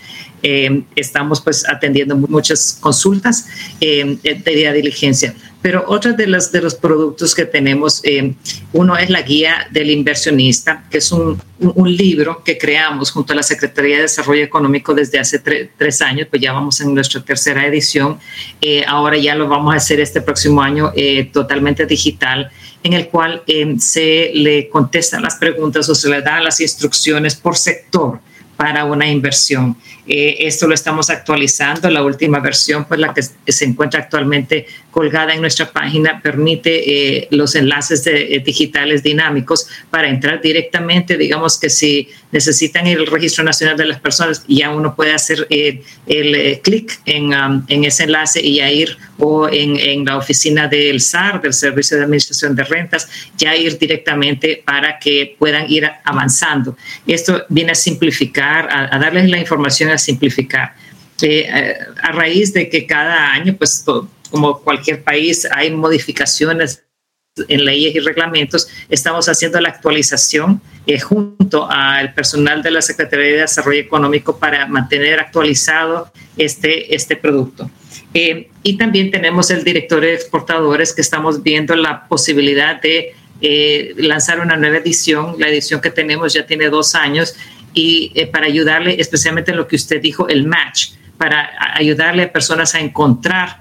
Eh, 0.43 0.85
estamos 0.97 1.41
pues 1.43 1.69
atendiendo 1.69 2.17
muchas 2.17 2.79
consultas 2.81 3.47
eh, 3.81 4.17
de 4.23 4.73
diligencia. 4.73 5.35
Pero 5.61 5.85
otro 5.87 6.15
de 6.15 6.27
los, 6.27 6.51
de 6.51 6.63
los 6.63 6.75
productos 6.75 7.35
que 7.35 7.45
tenemos, 7.45 8.01
eh, 8.05 8.33
uno 8.73 8.97
es 8.97 9.11
la 9.11 9.21
guía 9.21 9.69
del 9.71 9.91
inversionista, 9.91 10.85
que 10.91 10.97
es 10.99 11.13
un, 11.13 11.39
un, 11.59 11.95
libro 11.95 12.43
que 12.43 12.57
creamos 12.57 13.11
junto 13.11 13.35
a 13.35 13.37
la 13.37 13.43
Secretaría 13.43 13.97
de 13.97 14.03
Desarrollo 14.03 14.43
Económico 14.43 14.95
desde 14.95 15.19
hace 15.19 15.39
tres 15.39 16.01
años, 16.01 16.29
pues 16.31 16.41
ya 16.41 16.53
vamos 16.55 16.81
en 16.81 16.95
nuestra 16.95 17.23
tercera 17.23 17.67
edición. 17.67 18.19
ahora 18.87 19.19
ya 19.19 19.35
lo 19.35 19.49
vamos 19.49 19.75
a 19.75 19.77
hacer 19.77 20.01
este 20.01 20.23
próximo 20.23 20.63
año 20.63 20.95
totalmente 21.31 21.85
digital 21.85 22.51
en 22.83 22.93
el 22.93 23.09
cual 23.09 23.43
eh, 23.47 23.75
se 23.79 24.31
le 24.35 24.69
contestan 24.69 25.23
las 25.23 25.37
preguntas 25.37 25.89
o 25.89 25.95
se 25.95 26.09
le 26.09 26.23
dan 26.23 26.45
las 26.45 26.61
instrucciones 26.61 27.35
por 27.35 27.57
sector 27.57 28.21
para 28.61 28.85
una 28.85 29.09
inversión. 29.09 29.75
Eh, 30.07 30.47
esto 30.47 30.67
lo 30.67 30.75
estamos 30.75 31.09
actualizando. 31.09 31.89
La 31.89 32.03
última 32.03 32.41
versión, 32.41 32.85
pues 32.85 33.01
la 33.01 33.15
que 33.15 33.23
se 33.23 33.65
encuentra 33.65 34.01
actualmente 34.01 34.67
colgada 34.91 35.33
en 35.33 35.41
nuestra 35.41 35.73
página, 35.73 36.21
permite 36.23 37.21
eh, 37.21 37.29
los 37.31 37.55
enlaces 37.55 38.05
de, 38.05 38.43
digitales 38.45 39.03
dinámicos 39.03 39.67
para 39.89 40.11
entrar 40.11 40.43
directamente. 40.43 41.17
Digamos 41.17 41.59
que 41.59 41.71
si 41.71 42.11
necesitan 42.33 42.87
el 42.87 43.07
registro 43.07 43.45
nacional 43.45 43.77
de 43.77 43.87
las 43.87 44.01
personas, 44.01 44.45
ya 44.47 44.71
uno 44.71 44.95
puede 44.95 45.13
hacer 45.13 45.47
el 45.51 46.61
clic 46.63 47.01
en, 47.07 47.35
um, 47.35 47.65
en, 47.69 47.85
ese 47.85 48.05
enlace 48.05 48.41
y 48.41 48.57
ya 48.57 48.71
ir 48.71 48.97
o 49.19 49.49
en, 49.49 49.77
en, 49.77 50.05
la 50.05 50.17
oficina 50.17 50.69
del 50.69 51.01
SAR, 51.01 51.41
del 51.41 51.53
Servicio 51.53 51.97
de 51.97 52.05
Administración 52.05 52.55
de 52.55 52.65
Rentas, 52.65 53.09
ya 53.37 53.57
ir 53.57 53.79
directamente 53.79 54.63
para 54.65 54.99
que 54.99 55.37
puedan 55.39 55.71
ir 55.71 55.91
avanzando. 56.05 56.77
Esto 57.07 57.45
viene 57.49 57.73
a 57.73 57.75
simplificar, 57.75 58.69
a, 58.71 58.99
darles 58.99 59.29
la 59.29 59.39
información, 59.39 59.91
a 59.91 59.99
simplificar. 59.99 60.75
Eh, 61.23 61.47
eh, 61.53 61.77
a 62.03 62.13
raíz 62.13 62.55
de 62.55 62.71
que 62.71 62.87
cada 62.87 63.33
año, 63.33 63.55
pues 63.57 63.85
como 64.31 64.59
cualquier 64.61 65.03
país, 65.03 65.47
hay 65.53 65.71
modificaciones 65.71 66.83
en 67.49 67.65
leyes 67.65 67.95
y 67.95 68.01
reglamentos, 68.01 68.69
estamos 68.89 69.29
haciendo 69.29 69.61
la 69.61 69.69
actualización 69.69 70.61
eh, 70.87 70.99
junto 70.99 71.71
al 71.71 72.13
personal 72.13 72.63
de 72.63 72.71
la 72.71 72.83
Secretaría 72.83 73.27
de 73.27 73.41
Desarrollo 73.43 73.81
Económico 73.81 74.39
para 74.39 74.67
mantener 74.67 75.21
actualizado 75.21 76.11
este, 76.37 76.95
este 76.95 77.17
producto. 77.17 77.71
Eh, 78.15 78.51
y 78.63 78.77
también 78.77 79.11
tenemos 79.11 79.51
el 79.51 79.63
director 79.63 80.01
de 80.01 80.15
exportadores 80.15 80.93
que 80.93 81.01
estamos 81.01 81.43
viendo 81.43 81.77
la 81.77 82.09
posibilidad 82.09 82.81
de 82.81 83.15
eh, 83.41 83.95
lanzar 83.97 84.41
una 84.41 84.57
nueva 84.57 84.79
edición. 84.79 85.37
La 85.39 85.49
edición 85.49 85.81
que 85.81 85.91
tenemos 85.91 86.33
ya 86.33 86.47
tiene 86.47 86.69
dos 86.69 86.95
años 86.95 87.37
y 87.73 88.13
eh, 88.15 88.27
para 88.27 88.47
ayudarle, 88.47 89.01
especialmente 89.01 89.53
en 89.53 89.57
lo 89.57 89.69
que 89.69 89.77
usted 89.77 90.01
dijo, 90.01 90.29
el 90.29 90.47
match, 90.47 90.91
para 91.17 91.51
ayudarle 91.75 92.25
a 92.25 92.33
personas 92.33 92.75
a 92.75 92.81
encontrar 92.81 93.61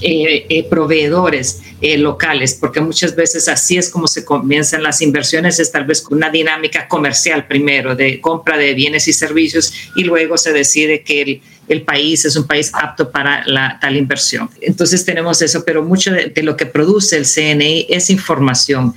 eh, 0.00 0.46
eh, 0.48 0.64
proveedores 0.64 1.60
eh, 1.80 1.98
locales, 1.98 2.54
porque 2.54 2.80
muchas 2.80 3.14
veces 3.14 3.48
así 3.48 3.76
es 3.76 3.88
como 3.88 4.06
se 4.06 4.24
comienzan 4.24 4.82
las 4.82 5.02
inversiones, 5.02 5.58
es 5.58 5.70
tal 5.70 5.84
vez 5.84 6.04
una 6.10 6.30
dinámica 6.30 6.88
comercial 6.88 7.46
primero, 7.46 7.94
de 7.94 8.20
compra 8.20 8.56
de 8.56 8.74
bienes 8.74 9.08
y 9.08 9.12
servicios, 9.12 9.72
y 9.94 10.04
luego 10.04 10.38
se 10.38 10.52
decide 10.52 11.02
que 11.02 11.22
el, 11.22 11.42
el 11.68 11.82
país 11.82 12.24
es 12.24 12.36
un 12.36 12.46
país 12.46 12.70
apto 12.74 13.10
para 13.10 13.46
la, 13.46 13.78
tal 13.80 13.96
inversión. 13.96 14.50
Entonces 14.60 15.04
tenemos 15.04 15.42
eso, 15.42 15.64
pero 15.64 15.82
mucho 15.82 16.12
de, 16.12 16.32
lo 16.42 16.56
que 16.56 16.66
produce 16.66 17.16
el 17.16 17.24
CNI 17.24 17.86
es 17.88 18.10
información 18.10 18.94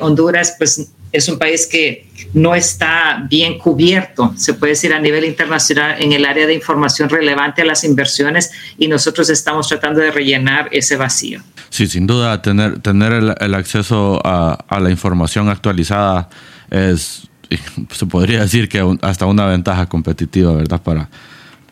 Honduras, 0.00 0.54
pues 0.58 0.90
es 1.12 1.28
un 1.28 1.38
país 1.38 1.66
que 1.66 2.08
no 2.32 2.54
está 2.54 3.26
bien 3.28 3.58
cubierto, 3.58 4.32
se 4.36 4.54
puede 4.54 4.72
decir 4.72 4.94
a 4.94 4.98
nivel 4.98 5.24
internacional, 5.24 5.96
en 6.00 6.12
el 6.12 6.24
área 6.24 6.46
de 6.46 6.54
información 6.54 7.10
relevante 7.10 7.62
a 7.62 7.64
las 7.66 7.84
inversiones 7.84 8.50
y 8.78 8.88
nosotros 8.88 9.28
estamos 9.28 9.68
tratando 9.68 10.00
de 10.00 10.10
rellenar 10.10 10.68
ese 10.72 10.96
vacío. 10.96 11.42
Sí, 11.68 11.86
sin 11.86 12.06
duda, 12.06 12.40
tener, 12.40 12.80
tener 12.80 13.12
el, 13.12 13.54
acceso 13.54 14.20
a, 14.24 14.78
la 14.80 14.90
información 14.90 15.50
actualizada 15.50 16.30
es, 16.70 17.28
se 17.90 18.06
podría 18.06 18.40
decir 18.40 18.68
que 18.68 18.98
hasta 19.02 19.26
una 19.26 19.46
ventaja 19.46 19.86
competitiva, 19.86 20.54
¿verdad? 20.54 20.80
Para, 20.82 21.10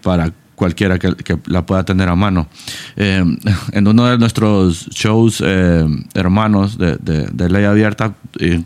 para 0.02 0.32
cualquiera 0.60 0.98
que, 0.98 1.38
la 1.46 1.64
pueda 1.64 1.84
tener 1.84 2.10
a 2.10 2.14
mano. 2.14 2.46
Eh, 2.94 3.24
en 3.72 3.88
uno 3.88 4.04
de 4.04 4.18
nuestros 4.18 4.90
shows 4.90 5.42
eh, 5.42 5.86
hermanos 6.12 6.76
de, 6.76 6.98
de, 6.98 7.48
Ley 7.48 7.64
Abierta, 7.64 8.14
eh, 8.38 8.62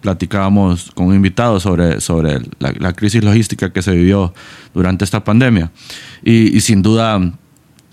platicábamos 0.00 0.90
con 0.92 1.06
un 1.06 1.14
invitado 1.14 1.60
sobre, 1.60 2.00
sobre 2.00 2.40
la, 2.58 2.92
crisis 2.94 3.22
logística 3.22 3.72
que 3.72 3.80
se 3.80 3.92
vivió 3.92 4.34
durante 4.74 5.04
esta 5.04 5.22
pandemia. 5.22 5.70
Y, 6.24 6.60
sin 6.62 6.82
duda 6.82 7.20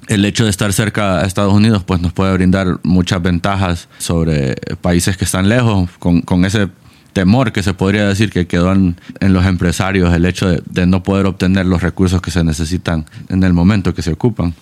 el 0.08 0.26
hecho 0.26 0.46
de 0.46 0.50
estar 0.50 0.74
cerca 0.74 1.20
a 1.20 1.26
Estados 1.26 1.54
Unidos 1.54 1.84
pues 1.86 2.02
nos 2.02 2.12
puede 2.12 2.34
brindar 2.34 2.80
muchas 2.82 3.22
ventajas 3.22 3.88
sobre 4.00 4.56
países 4.82 5.16
que 5.16 5.26
están 5.26 5.48
lejos, 5.48 5.92
con, 6.00 6.22
con 6.22 6.44
ese 6.44 6.70
temor 7.14 7.52
que 7.52 7.64
se 7.64 7.74
podría 7.74 8.08
decir 8.08 8.32
que 8.32 8.48
quedó 8.48 8.72
en, 8.72 8.96
los 9.22 9.46
empresarios, 9.46 10.14
el 10.14 10.26
hecho 10.26 10.50
de, 10.50 10.86
no 10.86 11.04
poder 11.04 11.26
obtener 11.26 11.66
los 11.66 11.82
recursos 11.82 12.22
que 12.22 12.32
se 12.32 12.44
necesitan 12.44 13.06
en 13.30 13.44
el 13.44 13.54
momento 13.54 13.94
que 13.94 14.02
se 14.02 14.12
ocupan. 14.12 14.54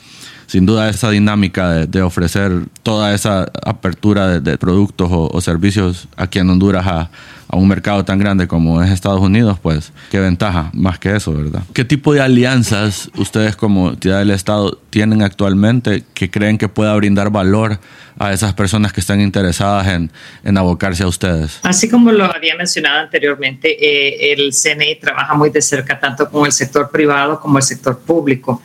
Sin 0.47 0.65
duda 0.65 0.89
esa 0.89 1.09
dinámica 1.09 1.87
de, 1.87 2.01
ofrecer 2.01 2.51
toda 2.83 3.13
esa 3.13 3.49
apertura 3.65 4.39
de, 4.39 4.57
productos 4.57 5.09
o, 5.11 5.29
o, 5.31 5.41
servicios 5.41 6.09
aquí 6.17 6.39
en 6.39 6.49
Honduras 6.49 6.85
a, 6.85 7.09
a 7.51 7.57
un 7.57 7.67
mercado 7.67 8.05
tan 8.05 8.17
grande 8.17 8.47
como 8.47 8.81
es 8.81 8.89
Estados 8.89 9.19
Unidos, 9.19 9.59
pues 9.61 9.91
qué 10.09 10.19
ventaja 10.19 10.71
más 10.73 10.97
que 10.99 11.15
eso, 11.15 11.33
¿verdad? 11.33 11.63
¿Qué 11.73 11.83
tipo 11.83 12.13
de 12.13 12.21
alianzas 12.21 13.11
ustedes 13.17 13.57
como 13.57 13.89
entidad 13.89 14.19
del 14.19 14.31
Estado 14.31 14.79
tienen 14.89 15.21
actualmente 15.21 16.03
que 16.13 16.31
creen 16.31 16.57
que 16.57 16.69
pueda 16.69 16.95
brindar 16.95 17.29
valor 17.29 17.79
a 18.17 18.31
esas 18.31 18.53
personas 18.53 18.93
que 18.93 19.01
están 19.01 19.19
interesadas 19.19 19.87
en, 19.87 20.11
en 20.45 20.57
abocarse 20.57 21.03
a 21.03 21.07
ustedes? 21.07 21.59
Así 21.63 21.89
como 21.89 22.13
lo 22.13 22.23
había 22.23 22.55
mencionado 22.55 22.99
anteriormente, 22.99 23.69
eh, 23.69 24.31
el 24.31 24.53
CNI 24.53 24.95
trabaja 24.95 25.33
muy 25.33 25.49
de 25.49 25.61
cerca 25.61 25.99
tanto 25.99 26.29
con 26.29 26.45
el 26.45 26.53
sector 26.53 26.89
privado 26.89 27.41
como 27.41 27.57
el 27.57 27.63
sector 27.63 27.99
público. 27.99 28.61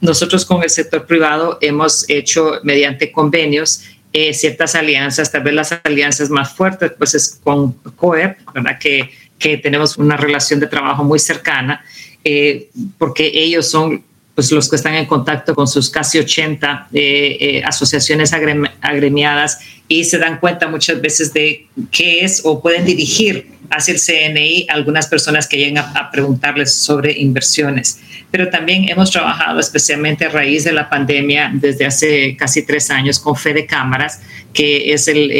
Nosotros 0.00 0.44
con 0.44 0.62
el 0.62 0.70
sector 0.70 1.06
privado 1.06 1.58
hemos 1.60 2.08
hecho 2.08 2.60
mediante 2.62 3.10
convenios 3.12 3.82
eh, 4.18 4.32
ciertas 4.32 4.74
alianzas, 4.74 5.30
tal 5.30 5.42
vez 5.42 5.52
las 5.52 5.78
alianzas 5.84 6.30
más 6.30 6.54
fuertes, 6.54 6.90
pues 6.96 7.14
es 7.14 7.38
con 7.44 7.72
COEP, 7.72 8.38
¿verdad? 8.54 8.78
Que, 8.78 9.10
que 9.38 9.58
tenemos 9.58 9.98
una 9.98 10.16
relación 10.16 10.58
de 10.58 10.68
trabajo 10.68 11.04
muy 11.04 11.18
cercana, 11.18 11.84
eh, 12.24 12.70
porque 12.96 13.30
ellos 13.34 13.70
son 13.70 14.02
pues 14.36 14.52
los 14.52 14.68
que 14.68 14.76
están 14.76 14.94
en 14.94 15.06
contacto 15.06 15.54
con 15.54 15.66
sus 15.66 15.88
casi 15.88 16.18
80 16.18 16.88
eh, 16.92 17.62
asociaciones 17.64 18.34
agremiadas 18.82 19.58
y 19.88 20.04
se 20.04 20.18
dan 20.18 20.38
cuenta 20.38 20.68
muchas 20.68 21.00
veces 21.00 21.32
de 21.32 21.66
qué 21.90 22.22
es 22.22 22.42
o 22.44 22.60
pueden 22.60 22.84
dirigir 22.84 23.48
hacia 23.70 23.94
el 23.94 24.00
CNI 24.00 24.66
algunas 24.68 25.06
personas 25.06 25.48
que 25.48 25.56
llegan 25.56 25.78
a, 25.78 26.10
preguntarles 26.10 26.74
sobre 26.74 27.12
inversiones. 27.12 27.98
Pero 28.30 28.50
también 28.50 28.90
hemos 28.90 29.10
trabajado 29.10 29.58
especialmente 29.58 30.26
a 30.26 30.28
raíz 30.28 30.64
de 30.64 30.72
la 30.72 30.90
pandemia 30.90 31.50
desde 31.54 31.86
hace 31.86 32.36
casi 32.36 32.66
tres 32.66 32.90
años 32.90 33.18
con 33.18 33.36
Fede 33.36 33.64
Cámaras, 33.64 34.20
que 34.52 34.92
es 34.92 35.08
el, 35.08 35.30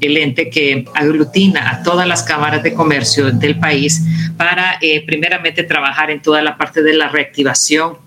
el, 0.00 0.16
ente 0.16 0.48
que 0.48 0.84
aglutina 0.94 1.70
a 1.70 1.82
todas 1.82 2.06
las 2.06 2.22
cámaras 2.22 2.62
de 2.62 2.72
comercio 2.72 3.32
del 3.32 3.58
país 3.58 4.00
para 4.36 4.78
eh, 4.80 5.04
primeramente 5.04 5.64
trabajar 5.64 6.12
en 6.12 6.22
toda 6.22 6.40
la 6.40 6.56
parte 6.56 6.82
de 6.82 6.94
la 6.94 7.08
reactivación 7.08 8.04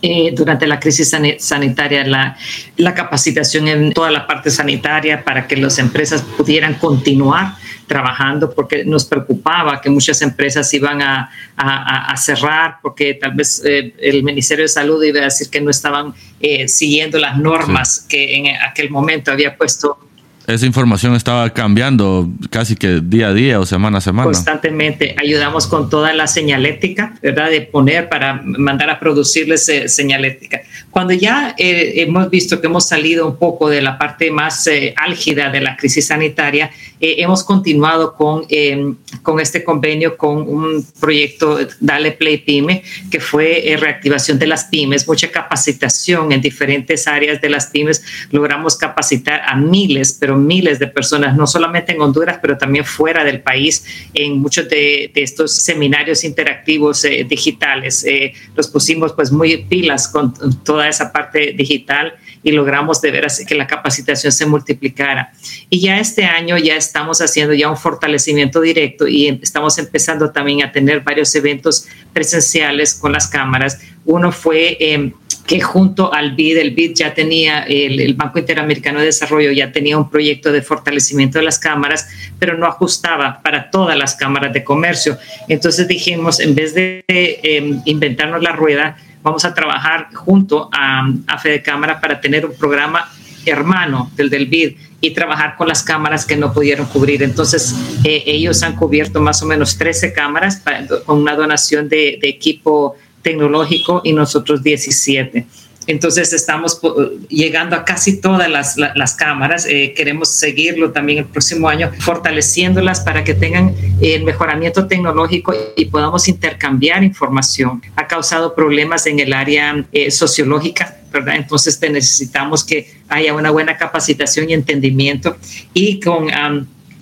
eh, 0.00 0.32
durante 0.34 0.66
la 0.66 0.80
crisis 0.80 1.14
sanitaria, 1.38 2.04
la, 2.04 2.36
la, 2.76 2.94
capacitación 2.94 3.68
en 3.68 3.92
toda 3.92 4.10
la 4.10 4.26
parte 4.26 4.50
sanitaria 4.50 5.24
para 5.24 5.46
que 5.46 5.56
las 5.56 5.78
empresas 5.78 6.22
pudieran 6.22 6.74
continuar 6.74 7.54
trabajando, 7.86 8.54
porque 8.54 8.84
nos 8.84 9.04
preocupaba 9.04 9.80
que 9.80 9.90
muchas 9.90 10.22
empresas 10.22 10.72
iban 10.72 11.02
a, 11.02 11.30
a, 11.56 12.16
cerrar, 12.16 12.78
porque 12.80 13.14
tal 13.14 13.32
vez 13.32 13.62
eh, 13.64 13.92
el 13.98 14.22
Ministerio 14.22 14.64
de 14.64 14.68
Salud 14.68 15.02
iba 15.02 15.20
a 15.20 15.24
decir 15.24 15.50
que 15.50 15.60
no 15.60 15.70
estaban 15.70 16.14
eh, 16.40 16.68
siguiendo 16.68 17.18
las 17.18 17.36
normas 17.36 18.06
que 18.08 18.36
en 18.36 18.56
aquel 18.56 18.88
momento 18.88 19.30
había 19.30 19.56
puesto 19.56 19.98
esa 20.46 20.66
información 20.66 21.14
estaba 21.14 21.50
cambiando 21.50 22.28
casi 22.50 22.74
que 22.74 23.00
día 23.00 23.28
a 23.28 23.34
día 23.34 23.60
o 23.60 23.66
semana 23.66 23.98
a 23.98 24.00
semana. 24.00 24.24
Constantemente 24.24 25.14
ayudamos 25.18 25.66
con 25.66 25.88
toda 25.88 26.12
la 26.12 26.26
señalética, 26.26 27.14
¿verdad? 27.22 27.50
De 27.50 27.60
poner 27.60 28.08
para 28.08 28.42
mandar 28.44 28.90
a 28.90 28.98
producirles 28.98 29.68
eh, 29.68 29.88
señalética. 29.88 30.62
Cuando 30.90 31.12
ya 31.12 31.54
eh, 31.58 32.02
hemos 32.02 32.28
visto 32.28 32.60
que 32.60 32.66
hemos 32.66 32.88
salido 32.88 33.26
un 33.26 33.36
poco 33.36 33.68
de 33.68 33.82
la 33.82 33.98
parte 33.98 34.30
más 34.30 34.66
eh, 34.66 34.94
álgida 34.96 35.50
de 35.50 35.60
la 35.60 35.76
crisis 35.76 36.08
sanitaria, 36.08 36.70
hemos 37.00 37.42
continuado 37.42 38.14
con, 38.14 38.44
em, 38.48 38.94
con 39.22 39.40
este 39.40 39.64
convenio 39.64 40.16
con 40.16 40.36
un 40.48 40.86
proyecto 41.00 41.58
Dale 41.80 42.12
Play 42.12 42.38
Pyme, 42.38 42.84
que 43.10 43.18
fue 43.18 43.76
reactivación 43.78 44.38
de 44.38 44.46
las 44.46 44.66
pymes, 44.66 45.08
mucha 45.08 45.28
capacitación 45.28 46.30
en 46.30 46.40
diferentes 46.40 47.08
áreas 47.08 47.40
de 47.40 47.50
las 47.50 47.66
pymes. 47.66 48.04
Logramos 48.30 48.76
capacitar 48.76 49.42
a 49.44 49.56
miles, 49.56 50.16
pero 50.18 50.31
miles 50.36 50.78
de 50.78 50.86
personas, 50.86 51.36
no 51.36 51.46
solamente 51.46 51.92
en 51.92 52.00
Honduras, 52.00 52.38
pero 52.40 52.56
también 52.58 52.84
fuera 52.84 53.24
del 53.24 53.40
país, 53.40 53.84
en 54.14 54.38
muchos 54.38 54.68
de, 54.68 55.10
estos 55.14 55.52
seminarios 55.52 56.24
interactivos 56.24 57.04
eh, 57.04 57.24
digitales. 57.28 58.04
Eh, 58.04 58.32
los 58.56 58.68
pusimos 58.68 59.12
pues 59.12 59.30
muy 59.30 59.58
pilas 59.64 60.08
con 60.08 60.32
toda 60.64 60.88
esa 60.88 61.12
parte 61.12 61.52
digital 61.52 62.14
y 62.42 62.52
logramos 62.52 63.00
de 63.00 63.10
veras 63.10 63.42
que 63.46 63.54
la 63.54 63.66
capacitación 63.66 64.32
se 64.32 64.46
multiplicara. 64.46 65.32
Y 65.70 65.80
ya 65.80 65.98
este 65.98 66.24
año 66.24 66.58
ya 66.58 66.76
estamos 66.76 67.20
haciendo 67.20 67.54
ya 67.54 67.70
un 67.70 67.76
fortalecimiento 67.76 68.60
directo 68.60 69.06
y 69.06 69.28
estamos 69.42 69.78
empezando 69.78 70.30
también 70.30 70.62
a 70.62 70.72
tener 70.72 71.00
varios 71.00 71.34
eventos 71.34 71.86
presenciales 72.12 72.94
con 72.94 73.12
las 73.12 73.28
cámaras. 73.28 73.80
Uno 74.04 74.32
fue... 74.32 74.76
Eh, 74.80 75.12
que 75.46 75.60
junto 75.60 76.12
al 76.12 76.34
BID, 76.34 76.58
el 76.58 76.70
BID 76.70 76.94
ya 76.94 77.14
tenía, 77.14 77.64
el, 77.64 78.14
Banco 78.14 78.38
Interamericano 78.38 79.00
de 79.00 79.06
Desarrollo 79.06 79.50
ya 79.50 79.72
tenía 79.72 79.98
un 79.98 80.08
proyecto 80.08 80.52
de 80.52 80.62
fortalecimiento 80.62 81.38
de 81.38 81.44
las 81.44 81.58
cámaras, 81.58 82.08
pero 82.38 82.56
no 82.56 82.66
ajustaba 82.66 83.40
para 83.42 83.70
todas 83.70 83.96
las 83.96 84.14
cámaras 84.14 84.52
de 84.52 84.62
comercio. 84.62 85.18
Entonces 85.48 85.88
dijimos, 85.88 86.40
en 86.40 86.54
vez 86.54 86.74
de 86.74 87.04
em, 87.08 87.82
inventarnos 87.84 88.42
la 88.42 88.52
rueda, 88.52 88.96
vamos 89.22 89.44
a 89.44 89.54
trabajar 89.54 90.08
junto 90.14 90.68
a, 90.72 91.08
a 91.26 91.38
Fede 91.38 91.62
Cámara 91.62 92.00
para 92.00 92.20
tener 92.20 92.44
un 92.46 92.54
programa 92.56 93.08
hermano 93.46 94.10
del 94.16 94.30
del 94.30 94.46
BID 94.46 94.76
y 95.00 95.10
trabajar 95.10 95.56
con 95.56 95.68
las 95.68 95.82
cámaras 95.82 96.24
que 96.24 96.36
no 96.36 96.52
pudieron 96.52 96.86
cubrir. 96.86 97.22
Entonces, 97.22 97.74
eh, 98.04 98.22
ellos 98.26 98.62
han 98.62 98.76
cubierto 98.76 99.20
más 99.20 99.42
o 99.42 99.46
menos 99.46 99.76
13 99.76 100.12
cámaras 100.12 100.62
con 101.04 101.18
una 101.18 101.34
donación 101.34 101.88
de, 101.88 102.20
equipo 102.22 102.96
tecnológico 103.20 104.00
y 104.04 104.12
nosotros 104.12 104.62
17. 104.62 105.46
Entonces 105.86 106.32
estamos 106.32 106.80
llegando 107.28 107.76
a 107.76 107.84
casi 107.84 108.20
todas 108.20 108.48
las, 108.48 109.14
cámaras. 109.14 109.66
Eh, 109.66 109.92
queremos 109.96 110.28
seguirlo 110.28 110.92
también 110.92 111.18
el 111.18 111.24
próximo 111.26 111.68
año, 111.68 111.90
fortaleciéndolas 112.00 113.00
para 113.00 113.24
que 113.24 113.34
tengan 113.34 113.74
el 114.00 114.24
mejoramiento 114.24 114.86
tecnológico 114.86 115.54
y 115.76 115.86
podamos 115.86 116.28
intercambiar 116.28 117.04
información. 117.04 117.82
Ha 117.96 118.06
causado 118.06 118.54
problemas 118.54 119.06
en 119.06 119.20
el 119.20 119.32
área 119.32 119.84
eh, 119.92 120.10
sociológica, 120.10 120.96
¿verdad? 121.12 121.36
Entonces 121.36 121.78
necesitamos 121.80 122.64
que 122.64 122.90
haya 123.08 123.34
una 123.34 123.50
buena 123.50 123.76
capacitación 123.76 124.50
y 124.50 124.54
entendimiento 124.54 125.36
y 125.74 126.00
con 126.00 126.30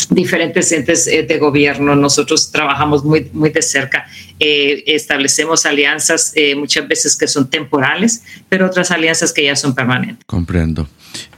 diferentes 0.09 0.73
entes 0.73 1.07
eh, 1.07 1.23
de 1.23 1.39
gobierno. 1.39 1.95
Nosotros 1.97 2.51
trabajamos 2.51 3.05
muy, 3.05 3.29
muy 3.33 3.51
de 3.51 3.63
cerca. 3.63 4.07
Eh, 4.39 4.85
establecemos 4.87 5.67
alianzas 5.67 6.33
eh, 6.35 6.55
muchas 6.55 6.87
veces 6.89 7.17
que 7.17 7.27
son 7.27 7.51
temporales, 7.51 8.23
pero 8.49 8.67
otras 8.67 8.91
alianzas 8.91 9.33
que 9.33 9.45
ya 9.45 9.57
son 9.57 9.75
permanentes. 9.75 10.25
Comprendo. 10.27 10.89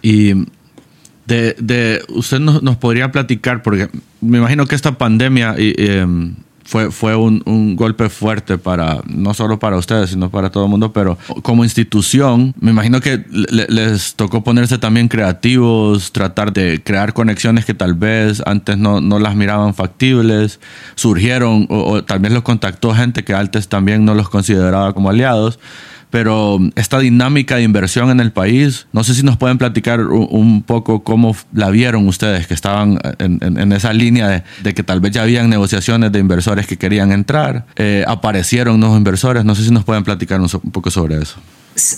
Y 0.00 0.34
de, 1.26 1.54
de 1.58 2.02
usted 2.08 2.38
nos, 2.38 2.62
nos, 2.62 2.76
podría 2.76 3.10
platicar, 3.10 3.62
porque 3.62 3.88
me 4.20 4.38
imagino 4.38 4.66
que 4.66 4.74
esta 4.74 4.96
pandemia... 4.96 5.54
Em, 5.58 6.34
fue, 6.72 6.90
fue 6.90 7.14
un, 7.14 7.42
un, 7.44 7.76
golpe 7.76 8.08
fuerte 8.08 8.56
para, 8.56 9.02
no 9.06 9.34
solo 9.34 9.58
para 9.58 9.76
ustedes, 9.76 10.08
sino 10.08 10.30
para 10.30 10.48
todo 10.48 10.64
el 10.64 10.70
mundo, 10.70 10.90
pero 10.90 11.18
como 11.42 11.64
institución, 11.64 12.54
me 12.58 12.70
imagino 12.70 13.02
que 13.02 13.22
les 13.28 14.14
tocó 14.14 14.42
ponerse 14.42 14.78
también 14.78 15.08
creativos, 15.08 16.12
tratar 16.12 16.54
de 16.54 16.82
crear 16.82 17.12
conexiones 17.12 17.66
que 17.66 17.74
tal 17.74 17.92
vez 17.92 18.42
antes 18.46 18.78
no, 18.78 19.02
no 19.02 19.18
las 19.18 19.36
miraban 19.36 19.74
factibles, 19.74 20.60
surgieron 20.94 21.66
o, 21.68 22.02
tal 22.04 22.20
vez 22.20 22.32
los 22.32 22.42
contactó 22.42 22.94
gente 22.94 23.22
que 23.22 23.34
antes 23.34 23.68
también 23.68 24.06
no 24.06 24.14
los 24.14 24.30
consideraba 24.30 24.94
como 24.94 25.10
aliados 25.10 25.58
pero 26.12 26.60
esta 26.76 26.98
dinámica 26.98 27.56
de 27.56 27.62
inversión 27.62 28.10
en 28.10 28.20
el 28.20 28.32
país, 28.32 28.86
no 28.92 29.02
sé 29.02 29.14
si 29.14 29.22
nos 29.22 29.38
pueden 29.38 29.56
platicar 29.56 30.00
un 30.02 30.62
poco 30.62 31.02
cómo 31.02 31.34
la 31.54 31.70
vieron 31.70 32.06
ustedes 32.06 32.46
que 32.46 32.52
estaban 32.52 32.98
en, 33.18 33.72
esa 33.72 33.94
línea 33.94 34.44
de, 34.62 34.74
que 34.74 34.82
tal 34.82 35.00
vez 35.00 35.12
ya 35.12 35.22
habían 35.22 35.48
negociaciones 35.48 36.12
de 36.12 36.18
inversores 36.18 36.66
que 36.66 36.76
querían 36.76 37.12
entrar, 37.12 37.64
eh, 37.76 38.04
aparecieron 38.06 38.78
nuevos 38.78 38.98
inversores, 38.98 39.46
no 39.46 39.54
sé 39.54 39.64
si 39.64 39.70
nos 39.70 39.84
pueden 39.84 40.04
platicar 40.04 40.38
un 40.38 40.48
poco 40.70 40.90
sobre 40.90 41.16
eso. 41.16 41.36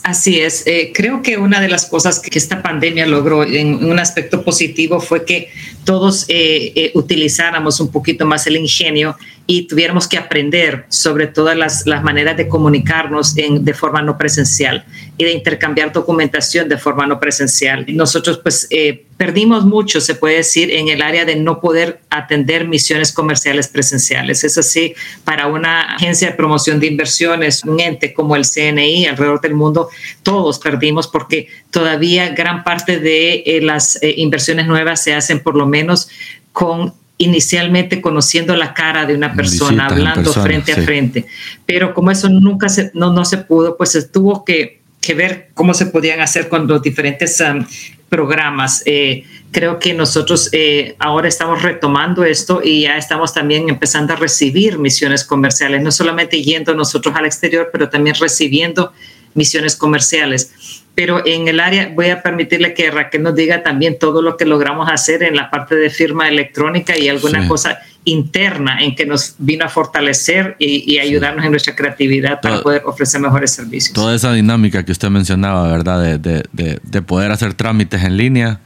Así 0.04 0.38
es. 0.38 0.64
Eh, 0.68 0.92
creo 0.94 1.20
que 1.20 1.36
una 1.36 1.60
de 1.60 1.66
las 1.66 1.86
cosas 1.86 2.20
que 2.20 2.38
esta 2.38 2.62
pandemia 2.62 3.06
logró 3.06 3.42
en 3.42 3.84
un 3.84 3.98
aspecto 3.98 4.44
positivo 4.44 5.00
fue 5.00 5.24
que 5.24 5.50
todos 5.82 6.26
eh, 6.28 6.92
utilizáramos 6.94 7.80
un 7.80 7.90
poquito 7.90 8.24
más 8.26 8.46
el 8.46 8.58
ingenio 8.58 9.16
y 9.46 9.66
tuviéramos 9.66 10.08
que 10.08 10.16
aprender 10.16 10.86
sobre 10.88 11.26
todas 11.26 11.56
las, 11.56 11.86
maneras 12.02 12.36
de 12.36 12.48
comunicarnos 12.48 13.36
en, 13.36 13.64
de 13.64 13.74
forma 13.74 14.00
no 14.00 14.16
presencial 14.16 14.84
y 15.18 15.24
de 15.24 15.32
intercambiar 15.32 15.92
documentación 15.92 16.68
de 16.68 16.78
forma 16.78 17.06
no 17.06 17.20
presencial. 17.20 17.84
Nosotros 17.88 18.38
pues 18.42 18.68
perdimos 19.16 19.64
mucho, 19.64 20.00
se 20.00 20.14
puede 20.14 20.36
decir, 20.36 20.70
en 20.70 20.88
el 20.88 21.02
área 21.02 21.24
de 21.24 21.36
no 21.36 21.60
poder 21.60 22.00
atender 22.10 22.66
misiones 22.66 23.12
comerciales 23.12 23.68
presenciales. 23.68 24.44
Es 24.44 24.58
así, 24.58 24.94
para 25.24 25.46
una 25.46 25.94
agencia 25.94 26.30
de 26.30 26.34
promoción 26.34 26.80
de 26.80 26.86
inversiones, 26.86 27.64
un 27.64 27.80
ente 27.80 28.12
como 28.12 28.36
el 28.36 28.44
CNI 28.44 29.06
alrededor 29.06 29.40
del 29.40 29.54
mundo, 29.54 29.88
todos 30.22 30.58
perdimos 30.58 31.06
porque 31.06 31.48
todavía 31.70 32.30
gran 32.30 32.64
parte 32.64 32.98
de 32.98 33.42
eh, 33.46 33.60
las 33.60 34.02
eh, 34.02 34.14
inversiones 34.16 34.66
nuevas 34.66 35.02
se 35.02 35.14
hacen 35.14 35.40
por 35.40 35.56
lo 35.56 35.66
menos 35.66 36.08
con 36.52 36.94
inicialmente 37.18 38.00
conociendo 38.00 38.56
la 38.56 38.74
cara 38.74 39.06
de 39.06 39.14
una 39.14 39.34
persona, 39.34 39.86
hablando 39.86 40.32
frente 40.32 40.72
a 40.72 40.76
frente. 40.76 41.26
Pero 41.64 41.94
como 41.94 42.10
eso 42.10 42.28
nunca 42.28 42.68
se, 42.68 42.90
no, 42.94 43.12
no 43.12 43.24
se 43.24 43.38
pudo, 43.38 43.76
pues 43.76 43.92
se 43.92 44.02
tuvo 44.02 44.44
que, 44.44 44.80
que 45.00 45.14
ver 45.14 45.50
cómo 45.54 45.74
se 45.74 45.86
podían 45.86 46.20
hacer 46.20 46.48
con 46.48 46.66
los 46.66 46.82
diferentes 46.82 47.40
um, 47.40 47.64
programas. 48.08 48.82
Eh, 48.86 49.24
creo 49.52 49.78
que 49.78 49.94
nosotros 49.94 50.48
eh, 50.52 50.96
ahora 50.98 51.28
estamos 51.28 51.62
retomando 51.62 52.24
esto 52.24 52.60
y 52.62 52.82
ya 52.82 52.96
estamos 52.96 53.32
también 53.32 53.68
empezando 53.68 54.12
a 54.12 54.16
recibir 54.16 54.78
misiones 54.78 55.24
comerciales, 55.24 55.82
no 55.82 55.92
solamente 55.92 56.42
yendo 56.42 56.74
nosotros 56.74 57.14
al 57.16 57.26
exterior, 57.26 57.70
pero 57.72 57.88
también 57.88 58.16
recibiendo 58.20 58.92
misiones 59.34 59.76
comerciales. 59.76 60.82
Pero 60.94 61.26
en 61.26 61.48
el 61.48 61.58
área, 61.58 61.90
voy 61.92 62.10
a 62.10 62.22
permitirle 62.22 62.72
que 62.72 62.90
Raquel 62.90 63.22
nos 63.22 63.34
diga 63.34 63.62
también 63.62 63.98
todo 63.98 64.22
lo 64.22 64.36
que 64.36 64.44
logramos 64.44 64.88
hacer 64.88 65.24
en 65.24 65.34
la 65.34 65.50
parte 65.50 65.74
de 65.74 65.90
firma 65.90 66.28
electrónica 66.28 66.96
y 66.96 67.08
alguna 67.08 67.48
cosa 67.48 67.78
interna 68.04 68.78
en 68.80 68.94
que 68.94 69.06
nos 69.06 69.34
vino 69.38 69.64
a 69.64 69.68
fortalecer 69.68 70.56
y, 70.58 70.98
ayudarnos 70.98 71.44
en 71.44 71.50
nuestra 71.50 71.74
creatividad 71.74 72.40
para 72.40 72.62
poder 72.62 72.82
ofrecer 72.84 73.20
mejores 73.20 73.50
servicios. 73.50 73.92
Toda 73.94 74.14
esa 74.14 74.32
dinámica 74.32 74.84
que 74.84 74.92
usted 74.92 75.08
mencionaba, 75.10 75.66
¿verdad? 75.68 76.18
De, 76.18 76.42
de, 76.52 76.80
de, 76.82 77.02
poder 77.02 77.32
hacer 77.32 77.54
trámites 77.54 78.02
en 78.04 78.16
línea, 78.16 78.60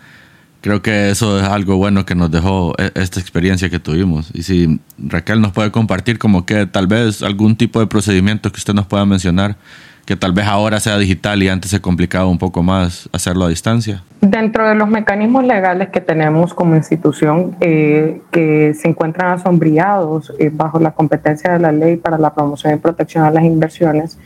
creo 0.61 0.83
que 0.83 1.11
eso 1.11 1.39
es 1.39 1.45
algo 1.45 1.77
bueno 1.77 2.05
que 2.05 2.15
nos 2.15 2.31
dejó 2.31 2.75
e, 2.79 2.91
esta 2.95 3.21
experiencia 3.21 3.71
que 3.71 3.79
tuvimos. 3.79 4.31
Y 4.35 4.43
si 4.43 4.81
Raquel 4.99 5.41
nos 5.41 5.53
puede 5.53 5.71
compartir 5.71 6.19
como 6.19 6.45
que 6.45 6.67
tal 6.67 6.87
vez 6.87 7.23
algún 7.23 7.57
tipo 7.57 7.81
de 7.81 7.87
procedimiento 7.87 8.51
que 8.53 8.59
usted 8.59 8.75
nos 8.75 8.87
pueda 8.87 9.07
mencionar 9.07 9.57
que 10.09 10.17
tal 10.17 10.33
vez 10.33 10.47
ahora 10.47 10.81
sea 10.81 10.97
digital 10.97 11.43
y 11.43 11.51
antes 11.51 11.71
se 11.71 11.83
complicaba 11.83 12.27
un 12.29 12.39
poco 12.39 12.63
más 12.63 13.11
hacerlo 13.13 13.45
a 13.45 13.51
distancia? 13.51 14.03
Dentro 14.23 14.67
de 14.67 14.75
los 14.75 14.89
mecanismos 14.89 15.45
legales 15.45 15.91
que 15.91 16.01
tenemos 16.01 16.55
como 16.55 16.75
institución 16.77 17.55
eh, 17.61 18.23
que 18.31 18.73
se 18.73 18.89
encuentran 18.89 19.33
asombriados 19.33 20.33
eh, 20.39 20.49
bajo 20.51 20.81
la 20.81 20.93
competencia 20.93 21.53
de 21.53 21.59
la 21.59 21.73
ley 21.73 21.99
para 21.99 22.17
la 22.17 22.33
promoción 22.33 22.73
y 22.73 22.77
protección 22.79 23.27
de 23.27 23.35
las 23.35 23.45
inversiones, 23.45 24.19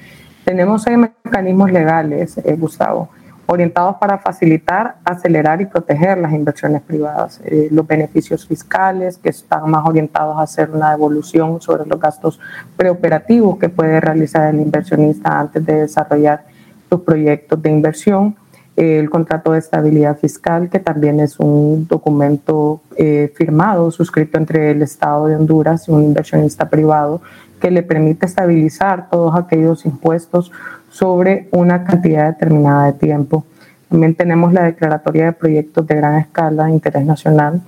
tenemos 0.44 0.84
seis 0.84 0.98
mecanismos 1.24 1.72
legales, 1.72 2.38
eh, 2.38 2.54
Gustavo, 2.56 3.08
orientados 3.52 3.96
para 3.96 4.18
facilitar, 4.18 4.96
acelerar 5.04 5.60
y 5.60 5.66
proteger 5.66 6.18
las 6.18 6.32
inversiones 6.32 6.82
privadas. 6.82 7.40
Eh, 7.44 7.68
los 7.70 7.86
beneficios 7.86 8.46
fiscales, 8.46 9.18
que 9.18 9.28
están 9.28 9.70
más 9.70 9.86
orientados 9.86 10.36
a 10.38 10.42
hacer 10.42 10.70
una 10.70 10.90
devolución 10.90 11.60
sobre 11.60 11.86
los 11.86 12.00
gastos 12.00 12.40
preoperativos 12.76 13.58
que 13.58 13.68
puede 13.68 14.00
realizar 14.00 14.54
el 14.54 14.60
inversionista 14.60 15.38
antes 15.38 15.64
de 15.64 15.82
desarrollar 15.82 16.44
sus 16.88 17.00
proyectos 17.02 17.60
de 17.62 17.70
inversión. 17.70 18.36
Eh, 18.74 18.98
el 18.98 19.10
contrato 19.10 19.52
de 19.52 19.58
estabilidad 19.58 20.16
fiscal, 20.16 20.70
que 20.70 20.78
también 20.78 21.20
es 21.20 21.38
un 21.38 21.86
documento 21.86 22.80
eh, 22.96 23.30
firmado, 23.36 23.90
suscrito 23.90 24.38
entre 24.38 24.70
el 24.70 24.80
Estado 24.80 25.26
de 25.26 25.36
Honduras 25.36 25.88
y 25.88 25.92
un 25.92 26.02
inversionista 26.02 26.70
privado, 26.70 27.20
que 27.60 27.70
le 27.70 27.82
permite 27.82 28.24
estabilizar 28.26 29.10
todos 29.10 29.36
aquellos 29.36 29.84
impuestos 29.84 30.50
sobre 30.92 31.48
una 31.52 31.84
cantidad 31.84 32.28
determinada 32.28 32.86
de 32.86 32.92
tiempo. 32.92 33.44
También 33.88 34.14
tenemos 34.14 34.52
la 34.52 34.62
declaratoria 34.62 35.24
de 35.26 35.32
proyectos 35.32 35.86
de 35.86 35.96
gran 35.96 36.18
escala 36.18 36.66
de 36.66 36.72
interés 36.72 37.04
nacional 37.04 37.62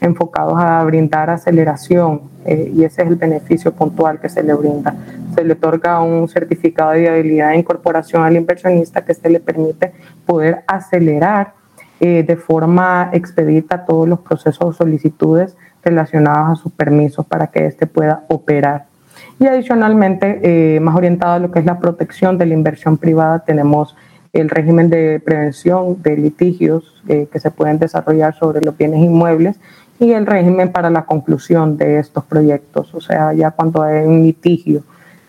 enfocados 0.00 0.54
a 0.58 0.82
brindar 0.84 1.28
aceleración 1.28 2.22
eh, 2.46 2.72
y 2.74 2.84
ese 2.84 3.02
es 3.02 3.08
el 3.08 3.16
beneficio 3.16 3.72
puntual 3.72 4.18
que 4.18 4.30
se 4.30 4.42
le 4.42 4.54
brinda. 4.54 4.94
Se 5.34 5.44
le 5.44 5.52
otorga 5.52 6.00
un 6.00 6.26
certificado 6.26 6.92
de 6.92 7.00
viabilidad 7.00 7.50
de 7.50 7.58
incorporación 7.58 8.22
al 8.22 8.34
inversionista 8.34 9.04
que 9.04 9.12
se 9.12 9.28
le 9.28 9.40
permite 9.40 9.92
poder 10.24 10.64
acelerar 10.66 11.52
eh, 12.00 12.24
de 12.26 12.36
forma 12.36 13.10
expedita 13.12 13.84
todos 13.84 14.08
los 14.08 14.20
procesos 14.20 14.62
o 14.62 14.72
solicitudes 14.72 15.54
relacionados 15.84 16.58
a 16.58 16.62
sus 16.62 16.72
permisos 16.72 17.26
para 17.26 17.48
que 17.48 17.66
éste 17.66 17.86
pueda 17.86 18.24
operar. 18.28 18.89
Y 19.38 19.46
adicionalmente, 19.46 20.40
eh, 20.42 20.80
más 20.80 20.96
orientado 20.96 21.34
a 21.34 21.38
lo 21.38 21.50
que 21.50 21.60
es 21.60 21.64
la 21.64 21.78
protección 21.78 22.38
de 22.38 22.46
la 22.46 22.54
inversión 22.54 22.98
privada, 22.98 23.40
tenemos 23.40 23.96
el 24.32 24.48
régimen 24.48 24.90
de 24.90 25.20
prevención 25.20 26.00
de 26.02 26.16
litigios 26.16 27.02
eh, 27.08 27.28
que 27.32 27.40
se 27.40 27.50
pueden 27.50 27.78
desarrollar 27.78 28.34
sobre 28.34 28.60
los 28.60 28.76
bienes 28.76 29.00
inmuebles 29.00 29.58
y 29.98 30.12
el 30.12 30.26
régimen 30.26 30.72
para 30.72 30.88
la 30.88 31.04
conclusión 31.04 31.76
de 31.76 31.98
estos 31.98 32.24
proyectos, 32.24 32.94
o 32.94 33.00
sea, 33.00 33.34
ya 33.34 33.50
cuando 33.50 33.82
hay 33.82 34.06
un 34.06 34.22
litigio. 34.22 34.82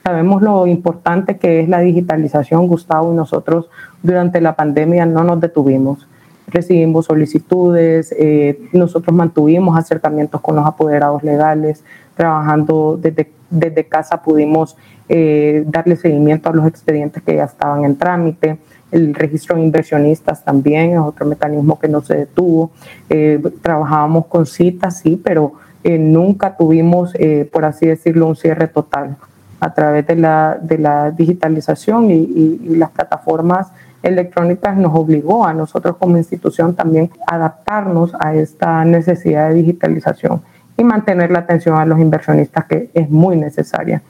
Sabemos 0.04 0.42
lo 0.42 0.66
importante 0.66 1.38
que 1.38 1.60
es 1.60 1.70
la 1.70 1.80
digitalización, 1.80 2.68
Gustavo, 2.68 3.12
y 3.12 3.16
nosotros 3.16 3.70
durante 4.02 4.40
la 4.42 4.56
pandemia 4.56 5.06
no 5.06 5.24
nos 5.24 5.42
detuvimos. 5.42 6.08
Recibimos 6.48 7.06
solicitudes, 7.06 8.14
eh, 8.18 8.60
nosotros 8.74 9.16
mantuvimos 9.16 9.78
acercamientos 9.78 10.42
con 10.42 10.56
los 10.56 10.66
apoderados 10.66 11.22
legales, 11.22 11.84
trabajando 12.16 12.98
desde 13.02 13.32
desde 13.52 13.86
casa 13.86 14.22
pudimos 14.22 14.76
eh, 15.08 15.64
darle 15.68 15.98
seguimiento 15.98 16.50
a 16.50 16.54
los 16.54 16.66
expedientes 16.66 17.22
que 17.22 17.36
ya 17.36 17.44
estaban 17.44 17.86
en 17.86 17.98
trámite. 17.98 18.58
El 18.92 19.14
registro 19.14 19.56
de 19.56 19.64
inversionistas 19.64 20.44
también 20.44 20.92
es 20.92 21.00
otro 21.00 21.26
mecanismo 21.26 21.78
que 21.78 21.88
no 21.88 22.02
se 22.02 22.16
detuvo. 22.16 22.72
Eh, 23.10 23.40
trabajábamos 23.62 24.26
con 24.28 24.46
citas, 24.46 25.00
sí, 25.00 25.22
pero 25.22 25.54
eh, 25.84 25.98
nunca 25.98 26.56
tuvimos, 26.58 27.14
por 27.52 27.66
así 27.66 27.86
decirlo, 27.88 28.28
un 28.28 28.36
cierre 28.36 28.68
total 28.68 29.18
a 29.60 29.74
través 29.74 30.08
de 30.08 30.16
la, 30.16 30.58
de 30.60 30.78
la 30.78 31.12
digitalización 31.12 32.10
y, 32.10 32.14
y 32.16 32.76
las 32.76 32.90
plataformas 32.92 33.72
electrónicas 34.02 34.76
nos 34.76 34.96
obligó 34.96 35.46
a 35.46 35.54
nosotros 35.54 35.98
como 35.98 36.18
institución 36.18 36.74
también 36.74 37.12
adaptarnos 37.28 38.14
a 38.20 38.34
esta 38.34 38.84
necesidad 38.84 39.50
de 39.50 39.56
digitalización 39.56 40.42
y 40.78 40.84
mantener 40.84 41.32
la 41.32 41.40
atención 41.40 41.78
a 41.78 41.86
los 41.86 42.00
inversionistas 42.00 42.66
que 42.66 42.90
es 42.94 43.10
muy 43.10 43.38
necesaria. 43.38 44.02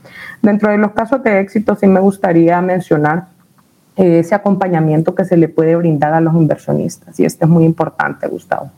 Dentro 0.42 0.72
de 0.72 0.78
los 0.78 0.92
casos 0.92 1.24
de 1.24 1.40
éxito 1.40 1.76
sí 1.76 1.88
me 1.88 2.00
gustaría 2.00 2.62
mencionar 2.62 3.26
eh, 3.98 4.20
ese 4.20 4.36
acompañamiento 4.36 5.14
que 5.16 5.26
se 5.26 5.38
le 5.38 5.50
puede 5.50 5.76
brindar 5.76 6.14
a 6.14 6.22
los 6.22 6.34
inversionistas 6.34 7.20
y 7.20 7.26
esto 7.26 7.46
es 7.46 7.52
muy 7.52 7.66
importante, 7.66 8.28
Gustavo. 8.28 8.72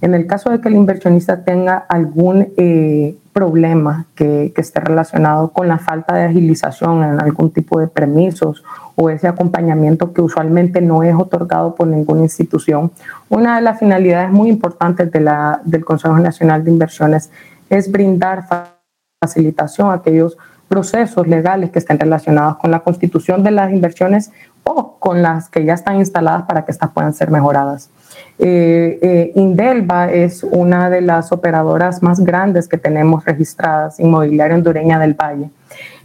En 0.00 0.14
el 0.14 0.26
caso 0.26 0.50
de 0.50 0.60
que 0.60 0.68
el 0.68 0.74
inversionista 0.74 1.42
tenga 1.44 1.76
algún 1.88 2.48
eh, 2.56 3.16
problema 3.36 4.06
que, 4.14 4.50
que, 4.54 4.62
esté 4.62 4.80
relacionado 4.80 5.50
con 5.50 5.68
la 5.68 5.76
falta 5.76 6.14
de 6.14 6.24
agilización 6.24 7.04
en 7.04 7.20
algún 7.20 7.50
tipo 7.50 7.78
de 7.78 7.86
permisos 7.86 8.64
o 8.94 9.10
ese 9.10 9.28
acompañamiento 9.28 10.14
que 10.14 10.22
usualmente 10.22 10.80
no 10.80 11.02
es 11.02 11.14
otorgado 11.14 11.74
por 11.74 11.86
ninguna 11.86 12.22
institución, 12.22 12.92
una 13.28 13.56
de 13.56 13.60
las 13.60 13.78
finalidades 13.78 14.30
muy 14.30 14.48
importantes 14.48 15.12
de 15.12 15.20
la, 15.20 15.60
del 15.64 15.84
Consejo 15.84 16.18
Nacional 16.18 16.64
de 16.64 16.70
Inversiones 16.70 17.30
es 17.68 17.92
brindar 17.92 18.46
facilitación 19.20 19.90
a 19.90 19.94
aquellos 19.94 20.38
procesos 20.66 21.28
legales 21.28 21.70
que 21.70 21.78
estén 21.78 21.98
relacionados 21.98 22.56
con 22.56 22.70
la 22.70 22.80
constitución 22.80 23.42
de 23.42 23.50
las 23.50 23.70
inversiones 23.70 24.32
o 24.64 24.96
con 24.98 25.20
las 25.20 25.50
que 25.50 25.62
ya 25.62 25.74
están 25.74 25.96
instaladas 25.96 26.44
para 26.44 26.64
que 26.64 26.72
estas 26.72 26.90
puedan 26.90 27.12
ser 27.12 27.30
mejoradas. 27.30 27.90
Eh, 28.38 28.98
eh, 29.00 29.32
Indelva 29.34 30.12
es 30.12 30.42
una 30.42 30.90
de 30.90 31.00
las 31.00 31.32
operadoras 31.32 32.02
más 32.02 32.20
grandes 32.20 32.68
que 32.68 32.76
tenemos 32.76 33.24
registradas, 33.24 33.98
inmobiliaria 33.98 34.56
hondureña 34.56 34.98
del 34.98 35.14
Valle. 35.14 35.50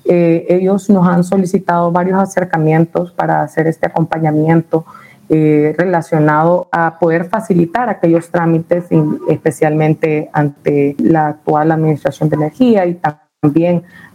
Eh, 0.05 0.45
ellos 0.49 0.89
nos 0.89 1.07
han 1.07 1.23
solicitado 1.23 1.91
varios 1.91 2.19
acercamientos 2.19 3.11
para 3.11 3.41
hacer 3.41 3.67
este 3.67 3.87
acompañamiento 3.87 4.85
relacionado 5.33 6.67
a 6.73 6.99
poder 6.99 7.23
facilitar 7.23 7.87
aquellos 7.87 8.29
trámites, 8.29 8.87
especialmente 9.29 10.29
ante 10.33 10.93
la 10.99 11.27
actual 11.27 11.71
Administración 11.71 12.27
de 12.27 12.35
Energía 12.35 12.85
y 12.85 12.95
también 12.95 13.30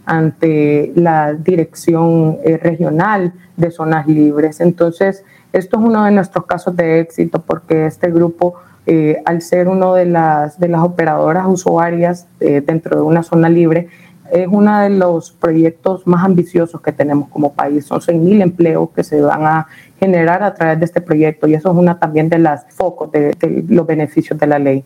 ante 0.05 0.93
la 0.95 1.33
dirección 1.33 2.37
eh, 2.45 2.55
regional 2.55 3.33
de 3.57 3.71
zonas 3.71 4.07
libres. 4.07 4.61
Entonces, 4.61 5.25
esto 5.51 5.77
es 5.77 5.83
uno 5.83 6.05
de 6.05 6.11
nuestros 6.11 6.45
casos 6.45 6.77
de 6.77 7.01
éxito 7.01 7.41
porque 7.41 7.87
este 7.87 8.09
grupo, 8.09 8.53
eh, 8.85 9.21
al 9.25 9.41
ser 9.41 9.67
uno 9.67 9.95
de 9.95 10.05
las, 10.05 10.57
de 10.61 10.69
las 10.69 10.81
operadoras 10.81 11.45
usuarias 11.45 12.25
eh, 12.39 12.63
dentro 12.65 12.95
de 12.95 13.01
una 13.01 13.21
zona 13.21 13.49
libre, 13.49 13.89
es 14.31 14.47
uno 14.49 14.79
de 14.79 14.91
los 14.91 15.31
proyectos 15.31 16.07
más 16.07 16.23
ambiciosos 16.23 16.79
que 16.79 16.93
tenemos 16.93 17.27
como 17.27 17.51
país. 17.51 17.85
Son 17.85 17.99
6.000 17.99 18.41
empleos 18.41 18.91
que 18.91 19.03
se 19.03 19.19
van 19.19 19.45
a 19.45 19.67
generar 19.99 20.41
a 20.41 20.53
través 20.53 20.79
de 20.79 20.85
este 20.85 21.01
proyecto 21.01 21.47
y 21.47 21.53
eso 21.53 21.69
es 21.69 21.77
una 21.77 21.99
también 21.99 22.29
de 22.29 22.37
las 22.37 22.65
focos 22.69 23.11
de 23.11 23.35
los 23.67 23.85
beneficios 23.85 24.39
de 24.39 24.47
la 24.47 24.57
ley. 24.57 24.85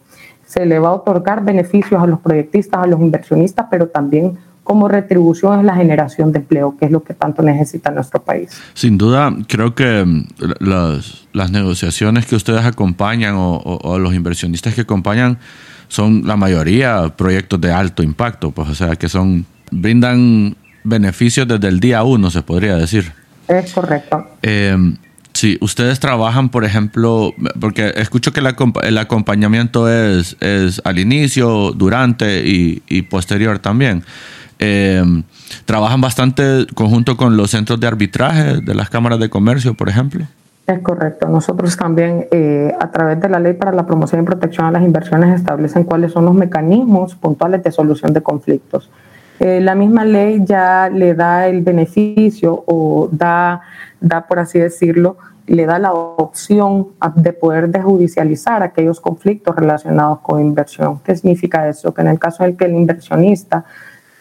Se 0.51 0.65
le 0.65 0.79
va 0.79 0.89
a 0.89 0.93
otorgar 0.93 1.45
beneficios 1.45 2.03
a 2.03 2.05
los 2.05 2.19
proyectistas, 2.19 2.83
a 2.83 2.85
los 2.85 2.99
inversionistas, 2.99 3.67
pero 3.71 3.87
también 3.87 4.37
como 4.65 4.89
retribución 4.89 5.59
es 5.59 5.65
la 5.65 5.75
generación 5.75 6.33
de 6.33 6.39
empleo, 6.39 6.75
que 6.77 6.85
es 6.85 6.91
lo 6.91 7.01
que 7.03 7.13
tanto 7.13 7.41
necesita 7.41 7.89
nuestro 7.89 8.21
país. 8.21 8.61
Sin 8.73 8.97
duda, 8.97 9.33
creo 9.47 9.73
que 9.73 10.03
mm, 10.03 10.25
las, 10.59 11.25
las 11.31 11.51
negociaciones 11.51 12.25
que 12.25 12.35
ustedes 12.35 12.65
acompañan 12.65 13.35
o, 13.37 13.97
los 13.97 14.13
inversionistas 14.13 14.75
que 14.75 14.81
acompañan 14.81 15.39
son 15.87 16.23
la 16.27 16.35
mayoría 16.35 17.13
proyectos 17.15 17.61
de 17.61 17.71
alto 17.71 18.03
impacto, 18.03 18.51
pues 18.51 18.67
o 18.67 18.75
sea 18.75 18.97
que 18.97 19.07
son 19.07 19.45
brindan 19.71 20.57
beneficios 20.83 21.47
desde 21.47 21.69
el 21.69 21.79
día 21.79 22.03
uno, 22.03 22.29
se 22.29 22.41
podría 22.41 22.75
decir. 22.75 23.13
Es 23.47 23.73
correcto. 23.73 24.27
Eh, 24.41 24.75
Sí, 25.41 25.57
ustedes 25.59 25.99
trabajan, 25.99 26.49
por 26.49 26.65
ejemplo, 26.65 27.33
porque 27.59 27.93
escucho 27.95 28.31
que 28.31 28.41
el 28.41 28.97
acompañamiento 28.99 29.89
es, 29.89 30.37
es 30.39 30.79
al 30.85 30.99
inicio, 30.99 31.71
durante 31.71 32.43
y, 32.45 33.01
posterior 33.09 33.57
también. 33.57 34.03
Eh, 34.59 35.03
¿Trabajan 35.65 35.99
bastante 35.99 36.67
conjunto 36.75 37.17
con 37.17 37.37
los 37.37 37.49
centros 37.49 37.79
de 37.79 37.87
arbitraje 37.87 38.61
de 38.61 38.75
las 38.75 38.91
cámaras 38.91 39.19
de 39.19 39.31
comercio, 39.31 39.73
por 39.73 39.89
ejemplo? 39.89 40.25
Es 40.67 40.77
correcto. 40.81 41.27
Nosotros 41.27 41.75
también, 41.75 42.27
eh, 42.29 42.71
a 42.79 42.91
través 42.91 43.19
de 43.19 43.27
la 43.27 43.39
Ley 43.39 43.53
para 43.53 43.71
la 43.71 43.87
Promoción 43.87 44.21
y 44.21 44.25
Protección 44.25 44.67
a 44.67 44.71
las 44.71 44.83
Inversiones, 44.83 45.33
establecen 45.33 45.85
cuáles 45.85 46.11
son 46.11 46.25
los 46.25 46.35
mecanismos 46.35 47.15
puntuales 47.15 47.63
de 47.63 47.71
solución 47.71 48.13
de 48.13 48.21
conflictos. 48.21 48.91
Eh, 49.39 49.59
la 49.59 49.73
misma 49.73 50.05
ley 50.05 50.43
ya 50.45 50.87
le 50.87 51.15
da 51.15 51.47
el 51.47 51.63
beneficio 51.63 52.63
o 52.67 53.09
da, 53.11 53.61
da, 53.99 54.27
por 54.27 54.37
así 54.37 54.59
decirlo, 54.59 55.17
le 55.51 55.65
da 55.65 55.79
la 55.79 55.93
opción 55.93 56.89
de 57.15 57.33
poder 57.33 57.69
desjudicializar 57.69 58.63
aquellos 58.63 59.01
conflictos 59.01 59.53
relacionados 59.53 60.19
con 60.19 60.39
inversión. 60.39 60.99
¿Qué 61.03 61.15
significa 61.15 61.67
eso? 61.67 61.93
Que 61.93 62.01
en 62.01 62.07
el 62.07 62.19
caso 62.19 62.43
en 62.43 62.51
el 62.51 62.57
que 62.57 62.65
el 62.65 62.73
inversionista 62.73 63.65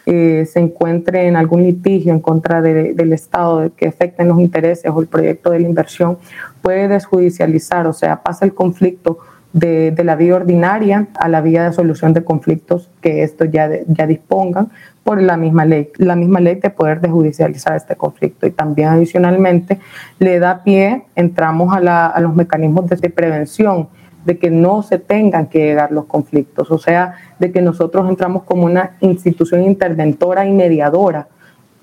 eh, 0.07 0.45
se 0.51 0.59
encuentre 0.59 1.29
en 1.29 1.37
algún 1.37 1.62
litigio 1.62 2.12
en 2.12 2.19
contra 2.19 2.61
del 2.61 3.12
Estado 3.12 3.71
que 3.77 3.87
afecten 3.87 4.27
los 4.27 4.40
intereses 4.40 4.90
o 4.90 5.01
el 5.01 5.07
proyecto 5.07 5.51
de 5.51 5.61
la 5.61 5.69
inversión, 5.69 6.19
puede 6.62 6.88
desjudicializar, 6.88 7.87
o 7.87 7.93
sea, 7.93 8.23
pasa 8.23 8.45
el 8.45 8.53
conflicto 8.53 9.19
de, 9.53 9.95
la 10.05 10.17
vía 10.17 10.37
ordinaria 10.37 11.09
a 11.19 11.29
la 11.29 11.41
vía 11.41 11.65
de 11.65 11.73
solución 11.73 12.13
de 12.13 12.25
conflictos 12.25 12.89
que 13.01 13.23
esto 13.23 13.45
ya, 13.45 13.69
ya 13.87 14.07
dispongan 14.07 14.71
por 15.03 15.21
la 15.21 15.37
misma 15.37 15.65
ley, 15.65 15.91
la 15.97 16.15
misma 16.15 16.41
ley 16.41 16.57
de 16.57 16.71
poder 16.71 17.01
desjudicializar 17.01 17.77
este 17.77 17.97
conflicto. 17.97 18.47
Y 18.47 18.51
también 18.51 18.89
adicionalmente 18.89 19.79
le 20.19 20.39
da 20.39 20.63
pie, 20.63 21.05
entramos 21.17 21.75
a, 21.75 22.07
a 22.07 22.21
los 22.21 22.35
mecanismos 22.35 22.89
de 22.89 23.11
prevención 23.11 23.89
de 24.25 24.39
que 24.39 24.51
no 24.51 24.83
se 24.83 24.99
tengan 24.99 25.47
que 25.47 25.59
llegar 25.59 25.93
los 25.93 26.05
conflictos, 26.05 26.71
o 26.71 26.79
sea, 26.79 27.15
de 27.39 27.51
que 27.53 27.63
nosotros 27.63 28.09
entramos 28.09 28.43
como 28.43 28.65
una 28.65 28.93
institución 29.01 29.63
interventora 29.63 30.47
y 30.47 30.53
mediadora, 30.53 31.29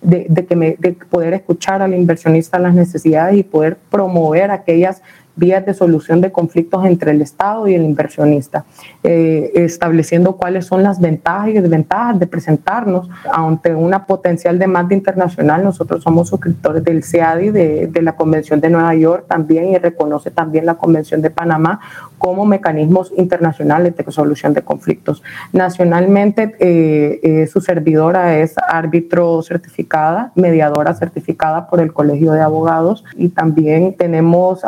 de, 0.01 0.27
que 0.45 0.55
de 0.55 0.93
poder 1.09 1.33
escuchar 1.33 1.81
al 1.81 1.93
inversionista 1.93 2.59
las 2.59 2.75
necesidades 2.75 3.37
y 3.37 3.43
poder 3.43 3.77
promover 3.89 4.51
aquellas 4.51 5.01
vías 5.37 5.65
de 5.65 5.73
solución 5.73 6.19
de 6.19 6.31
conflictos 6.31 6.85
entre 6.85 7.11
el 7.11 7.21
Estado 7.21 7.67
y 7.67 7.75
el 7.75 7.83
inversionista, 7.83 8.65
eh, 9.03 9.51
estableciendo 9.55 10.35
cuáles 10.35 10.65
son 10.65 10.83
las 10.83 10.99
ventajas 10.99 11.49
y 11.49 11.53
desventajas 11.53 12.19
de 12.19 12.27
presentarnos 12.27 13.09
ante 13.31 13.73
una 13.73 14.05
potencial 14.05 14.59
demanda 14.59 14.93
internacional. 14.93 15.63
Nosotros 15.63 16.03
somos 16.03 16.27
suscriptores 16.27 16.83
del 16.83 17.03
CEADI, 17.03 17.51
de, 17.51 17.87
de 17.87 18.01
la 18.01 18.15
Convención 18.15 18.59
de 18.59 18.69
Nueva 18.69 18.93
York 18.95 19.25
también, 19.27 19.69
y 19.69 19.77
reconoce 19.77 20.31
también 20.31 20.65
la 20.65 20.75
Convención 20.75 21.21
de 21.21 21.29
Panamá 21.29 21.79
como 22.17 22.45
mecanismos 22.45 23.13
internacionales 23.15 23.95
de 23.95 24.03
solución 24.11 24.53
de 24.53 24.63
conflictos. 24.63 25.23
Nacionalmente, 25.53 26.55
eh, 26.59 27.19
eh, 27.23 27.47
su 27.47 27.61
servidora 27.61 28.39
es 28.39 28.55
árbitro 28.67 29.41
certificada, 29.43 30.31
mediadora 30.35 30.93
certificada 30.93 31.67
por 31.67 31.79
el 31.79 31.93
Colegio 31.93 32.31
de 32.31 32.41
Abogados 32.41 33.03
y 33.15 33.29
también 33.29 33.95
tenemos 33.95 34.63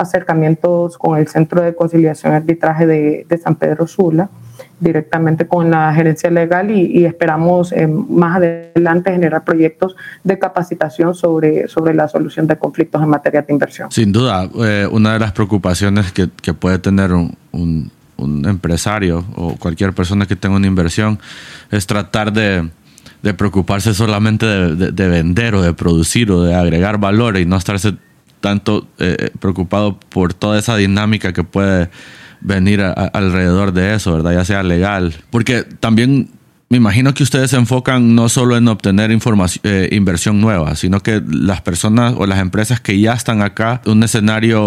acercamientos 0.60 0.98
con 0.98 1.18
el 1.18 1.28
Centro 1.28 1.62
de 1.62 1.76
Conciliación 1.76 2.34
y 2.34 2.36
Arbitraje 2.36 2.86
de, 2.86 3.26
de 3.28 3.38
San 3.38 3.56
Pedro 3.56 3.88
Sula 3.88 4.30
directamente 4.80 5.46
con 5.48 5.70
la 5.70 5.94
gerencia 5.94 6.30
legal 6.30 6.72
y, 6.72 7.06
esperamos 7.06 7.72
eh, 7.72 7.88
más 7.88 8.38
adelante 8.38 9.12
generar 9.12 9.44
proyectos 9.44 9.96
de 10.24 10.40
capacitación 10.40 11.16
sobre, 11.16 11.68
sobre 11.68 11.94
la 11.94 12.08
solución 12.08 12.48
de 12.48 12.58
conflictos 12.58 13.02
en 13.02 13.10
materia 13.10 13.42
de 13.42 13.54
inversión. 13.54 13.92
Sin 13.92 14.12
duda, 14.12 14.50
eh, 14.64 14.88
una 14.90 15.14
de 15.14 15.20
las 15.20 15.34
preocupaciones 15.34 16.12
que, 16.12 16.30
que 16.42 16.54
puede 16.54 16.80
tener 16.80 17.12
un, 17.12 17.36
un, 17.52 17.92
empresario 18.46 19.26
o 19.36 19.56
cualquier 19.56 19.94
persona 19.94 20.26
que 20.26 20.36
tenga 20.36 20.56
una 20.56 20.68
inversión 20.68 21.20
es 21.72 21.88
tratar 21.88 22.32
de, 22.32 22.70
de 23.22 23.34
preocuparse 23.34 23.94
solamente 23.94 24.46
de, 24.46 24.92
de, 24.92 25.08
vender 25.08 25.56
o 25.56 25.62
de 25.62 25.74
producir 25.74 26.32
o 26.32 26.44
de 26.44 26.54
agregar 26.54 27.00
valor 27.00 27.38
y 27.38 27.46
no 27.46 27.58
estarse 27.58 27.96
tanto 28.40 28.88
eh, 29.00 29.32
preocupado 29.40 30.00
por 30.00 30.34
toda 30.34 30.60
esa 30.60 30.76
dinámica 30.76 31.34
que 31.34 31.44
puede 31.44 31.90
venir 32.42 32.82
alrededor 32.82 33.74
de 33.74 33.96
eso, 33.96 34.14
¿verdad? 34.14 34.34
Ya 34.34 34.46
sea 34.46 34.64
legal. 34.64 35.16
Porque 35.30 35.64
también 35.64 36.30
me 36.70 36.78
imagino 36.78 37.16
que 37.16 37.24
ustedes 37.24 37.50
se 37.50 37.58
enfocan 37.58 38.14
no 38.14 38.30
solo 38.30 38.56
en 38.56 38.68
obtener 38.68 39.10
información, 39.10 39.62
eh, 39.66 39.90
inversión 39.92 40.40
nueva, 40.40 40.76
sino 40.76 41.00
que 41.00 41.20
las 41.28 41.62
personas 41.62 42.14
o 42.16 42.28
las 42.28 42.40
empresas 42.40 42.80
que 42.80 43.00
ya 43.00 43.14
están 43.14 43.42
acá, 43.42 43.82
un 43.88 44.04
escenario 44.04 44.62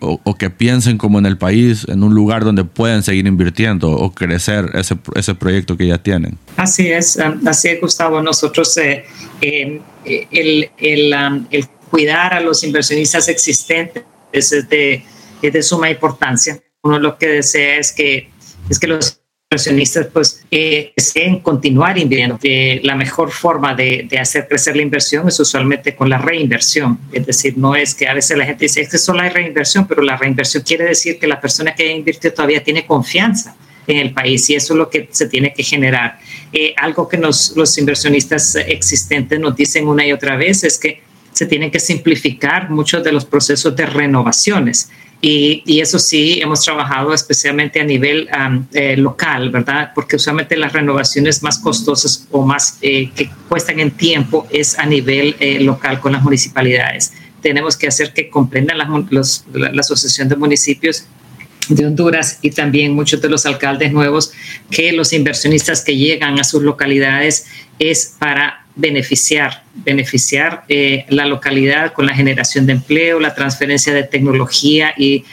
o, 0.00 0.34
que 0.38 0.48
piensen 0.48 0.96
como 0.96 1.18
en 1.18 1.26
el 1.26 1.36
país, 1.36 1.86
en 1.88 2.02
un 2.02 2.14
lugar 2.14 2.44
donde 2.44 2.64
pueden 2.64 3.02
seguir 3.02 3.26
invirtiendo 3.26 3.90
o 3.90 4.14
crecer 4.14 4.70
ese, 4.72 4.96
ese 5.14 5.34
proyecto 5.34 5.76
que 5.76 5.86
ya 5.86 5.98
tienen. 5.98 6.38
Así 6.56 6.90
es, 6.90 7.18
así 7.46 7.68
es, 7.68 7.80
Gustavo. 7.82 8.22
Nosotros, 8.22 8.74
eh, 8.78 9.04
eh, 9.42 9.82
el, 10.30 10.70
el, 10.78 11.14
um, 11.14 11.46
el, 11.50 11.66
cuidar 11.92 12.34
a 12.34 12.40
los 12.40 12.64
inversionistas 12.64 13.28
existentes 13.28 14.02
es 14.32 14.50
de, 14.68 15.04
es 15.40 15.52
de 15.52 15.62
suma 15.62 15.88
importancia 15.88 16.60
uno 16.82 16.98
lo 16.98 17.16
que 17.16 17.28
desea 17.28 17.78
es 17.78 17.92
que, 17.92 18.28
es 18.68 18.78
que 18.78 18.88
los 18.88 19.20
inversionistas 19.48 20.08
pues 20.12 20.44
eh, 20.50 20.92
deseen 20.96 21.38
continuar 21.38 21.96
invirtiendo. 21.96 22.38
la 22.82 22.96
mejor 22.96 23.30
forma 23.30 23.74
de, 23.74 24.06
de, 24.10 24.18
hacer 24.18 24.48
crecer 24.48 24.74
la 24.74 24.82
inversión 24.82 25.28
es 25.28 25.38
usualmente 25.38 25.94
con 25.94 26.08
la 26.08 26.18
reinversión. 26.18 26.98
Es 27.12 27.26
decir, 27.26 27.56
no 27.56 27.76
es 27.76 27.94
que 27.94 28.08
a 28.08 28.14
veces 28.14 28.36
la 28.36 28.46
gente 28.46 28.64
dice, 28.64 28.80
es 28.80 28.88
que 28.88 28.98
solo 28.98 29.20
hay 29.20 29.28
reinversión, 29.28 29.86
pero 29.86 30.02
la 30.02 30.16
reinversión 30.16 30.64
quiere 30.64 30.84
decir 30.84 31.20
que 31.20 31.28
la 31.28 31.40
persona 31.40 31.74
que 31.74 31.86
invirtió 31.92 32.32
todavía 32.34 32.64
tiene 32.64 32.84
confianza 32.84 33.54
en 33.86 33.98
el 33.98 34.12
país 34.12 34.48
y 34.50 34.56
eso 34.56 34.74
es 34.74 34.78
lo 34.78 34.90
que 34.90 35.08
se 35.12 35.26
tiene 35.28 35.52
que 35.54 35.62
generar. 35.62 36.18
Eh, 36.52 36.74
algo 36.76 37.08
que 37.08 37.16
nos, 37.16 37.54
los 37.56 37.78
inversionistas 37.78 38.56
existentes 38.56 39.38
nos 39.38 39.54
dicen 39.54 39.86
una 39.86 40.04
y 40.04 40.12
otra 40.12 40.36
vez 40.36 40.64
es 40.64 40.78
que 40.78 41.00
se 41.32 41.46
tienen 41.46 41.70
que 41.70 41.80
simplificar 41.80 42.70
muchos 42.70 43.02
de 43.02 43.12
los 43.12 43.24
procesos 43.24 43.74
de 43.74 43.86
renovaciones. 43.86 44.90
Y, 45.24 45.80
eso 45.80 46.00
sí, 46.00 46.40
hemos 46.40 46.62
trabajado 46.62 47.14
especialmente 47.14 47.80
a 47.80 47.84
nivel 47.84 48.28
eh, 48.72 48.96
local, 48.96 49.50
¿verdad? 49.50 49.92
Porque 49.94 50.16
usualmente 50.16 50.56
las 50.56 50.72
renovaciones 50.72 51.44
más 51.44 51.60
costosas 51.60 52.26
o 52.32 52.44
más 52.44 52.78
eh, 52.82 53.08
que 53.14 53.30
cuestan 53.48 53.78
en 53.78 53.92
tiempo 53.92 54.48
es 54.50 54.76
a 54.76 54.84
nivel 54.84 55.36
eh, 55.38 55.60
local 55.60 56.00
con 56.00 56.12
las 56.12 56.24
municipalidades. 56.24 57.12
Tenemos 57.40 57.76
que 57.76 57.86
hacer 57.86 58.12
que 58.12 58.28
comprendan 58.30 58.78
la 58.78 59.80
Asociación 59.80 60.28
de 60.28 60.34
Municipios 60.34 61.06
de 61.68 61.86
Honduras 61.86 62.38
y 62.42 62.50
también 62.50 62.92
muchos 62.92 63.22
de 63.22 63.28
los 63.28 63.46
alcaldes 63.46 63.92
nuevos 63.92 64.32
que 64.70 64.92
los 64.92 65.12
inversionistas 65.12 65.82
que 65.82 65.96
llegan 65.96 66.38
a 66.40 66.44
sus 66.44 66.62
localidades 66.62 67.46
es 67.78 68.16
para 68.18 68.61
beneficiar, 68.74 69.62
beneficiar 69.74 70.64
eh, 70.68 71.04
la 71.08 71.26
localidad 71.26 71.92
con 71.92 72.06
la 72.06 72.14
generación 72.14 72.66
de 72.66 72.72
empleo, 72.72 73.20
la 73.20 73.34
transferencia 73.34 73.92
de 73.92 74.04
tecnología 74.04 74.94
y, 74.96 75.24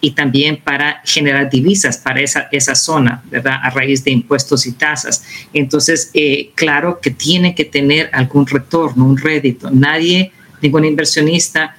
y 0.00 0.10
también 0.10 0.58
para 0.58 1.00
generar 1.04 1.48
divisas 1.48 1.98
para 1.98 2.20
esa, 2.20 2.48
esa 2.52 2.74
zona, 2.74 3.22
¿verdad? 3.30 3.56
A 3.62 3.70
raíz 3.70 4.04
de 4.04 4.10
impuestos 4.10 4.66
y 4.66 4.72
tasas. 4.72 5.24
Entonces, 5.52 6.10
eh, 6.12 6.50
claro 6.54 7.00
que 7.00 7.10
tiene 7.10 7.54
que 7.54 7.64
tener 7.64 8.10
algún 8.12 8.46
retorno, 8.46 9.06
un 9.06 9.16
rédito. 9.16 9.70
Nadie, 9.70 10.30
ningún 10.60 10.84
inversionista 10.84 11.76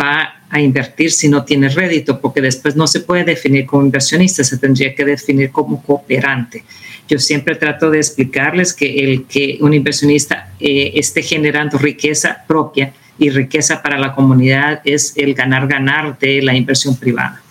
va 0.00 0.36
a 0.48 0.60
invertir 0.60 1.12
si 1.12 1.28
no 1.28 1.44
tiene 1.44 1.68
rédito, 1.68 2.20
porque 2.20 2.40
después 2.40 2.76
no 2.76 2.86
se 2.86 3.00
puede 3.00 3.24
definir 3.24 3.66
como 3.66 3.84
inversionista, 3.84 4.42
se 4.42 4.58
tendría 4.58 4.94
que 4.94 5.04
definir 5.04 5.50
como 5.50 5.82
cooperante. 5.82 6.64
Yo 7.08 7.18
siempre 7.18 7.54
trato 7.54 7.90
de 7.90 7.98
explicarles 7.98 8.74
que 8.74 9.04
el 9.04 9.24
que 9.24 9.58
un 9.60 9.74
inversionista 9.74 10.52
eh, 10.60 10.92
esté 10.94 11.22
generando 11.22 11.78
riqueza 11.78 12.44
propia 12.46 12.92
y 13.18 13.30
riqueza 13.30 13.82
para 13.82 13.98
la 13.98 14.12
comunidad 14.14 14.80
es 14.84 15.16
el 15.16 15.34
ganar-ganar 15.34 16.18
de 16.18 16.42
la 16.42 16.54
inversión 16.54 16.96
privada. 16.96 17.42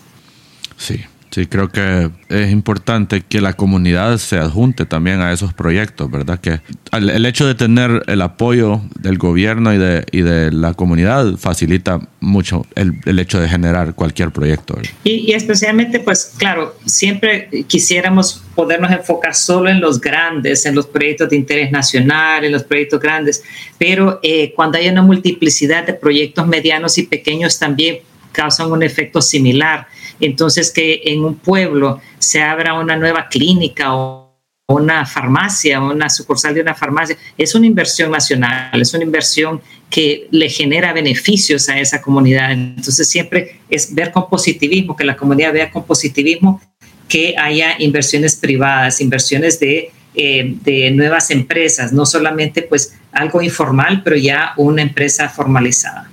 Sí, 0.76 1.00
Sí, 1.36 1.44
creo 1.44 1.68
que 1.68 2.08
es 2.30 2.50
importante 2.50 3.20
que 3.20 3.42
la 3.42 3.52
comunidad 3.52 4.16
se 4.16 4.38
adjunte 4.38 4.86
también 4.86 5.20
a 5.20 5.34
esos 5.34 5.52
proyectos, 5.52 6.10
¿verdad? 6.10 6.40
Que 6.40 6.60
el, 6.92 7.26
hecho 7.26 7.46
de 7.46 7.54
tener 7.54 8.04
el 8.06 8.22
apoyo 8.22 8.80
del 8.98 9.18
gobierno 9.18 9.74
y 9.74 9.76
de, 9.76 10.06
y 10.12 10.22
de 10.22 10.50
la 10.50 10.72
comunidad 10.72 11.36
facilita 11.36 12.00
mucho 12.20 12.64
el, 12.74 12.94
el 13.04 13.18
hecho 13.18 13.38
de 13.38 13.50
generar 13.50 13.94
cualquier 13.94 14.30
proyecto. 14.30 14.78
Y, 15.04 15.30
especialmente, 15.32 16.00
pues 16.00 16.32
claro, 16.38 16.74
siempre 16.86 17.50
quisiéramos 17.66 18.42
podernos 18.54 18.90
enfocar 18.90 19.34
solo 19.34 19.68
en 19.68 19.82
los 19.82 20.00
grandes, 20.00 20.64
en 20.64 20.74
los 20.74 20.86
proyectos 20.86 21.28
de 21.28 21.36
interés 21.36 21.70
nacional, 21.70 22.46
en 22.46 22.52
los 22.52 22.62
proyectos 22.62 22.98
grandes, 22.98 23.42
pero 23.76 24.20
eh, 24.22 24.54
cuando 24.56 24.78
hay 24.78 24.88
una 24.88 25.02
multiplicidad 25.02 25.86
de 25.86 25.92
proyectos 25.92 26.46
medianos 26.46 26.96
y 26.96 27.02
pequeños 27.02 27.58
también 27.58 27.98
causan 28.32 28.72
un 28.72 28.82
efecto 28.82 29.20
similar 29.20 29.86
entonces, 30.20 30.70
que 30.70 31.02
en 31.04 31.24
un 31.24 31.36
pueblo 31.36 32.00
se 32.18 32.42
abra 32.42 32.74
una 32.74 32.96
nueva 32.96 33.28
clínica 33.28 33.94
o 33.94 34.26
una 34.68 35.06
farmacia, 35.06 35.80
una 35.80 36.10
sucursal 36.10 36.54
de 36.54 36.60
una 36.60 36.74
farmacia, 36.74 37.16
es 37.38 37.54
una 37.54 37.66
inversión 37.66 38.10
nacional, 38.10 38.80
es 38.80 38.92
una 38.94 39.04
inversión 39.04 39.60
que 39.88 40.26
le 40.32 40.48
genera 40.48 40.92
beneficios 40.92 41.68
a 41.68 41.78
esa 41.78 42.02
comunidad. 42.02 42.52
Entonces 42.52 43.08
siempre 43.08 43.60
es 43.68 43.94
ver 43.94 44.10
con 44.10 44.28
positivismo, 44.28 44.96
que 44.96 45.04
la 45.04 45.16
comunidad 45.16 45.52
vea 45.52 45.70
con 45.70 45.84
positivismo 45.84 46.60
que 47.08 47.36
haya 47.38 47.76
inversiones 47.78 48.34
privadas, 48.34 49.00
inversiones 49.00 49.60
de, 49.60 49.92
eh, 50.14 50.56
de 50.64 50.90
nuevas 50.90 51.30
empresas, 51.30 51.92
no 51.92 52.04
solamente 52.04 52.62
pues 52.62 52.96
algo 53.12 53.40
informal, 53.42 54.02
pero 54.02 54.16
ya 54.16 54.52
una 54.56 54.82
empresa 54.82 55.28
formalizada. 55.28 56.10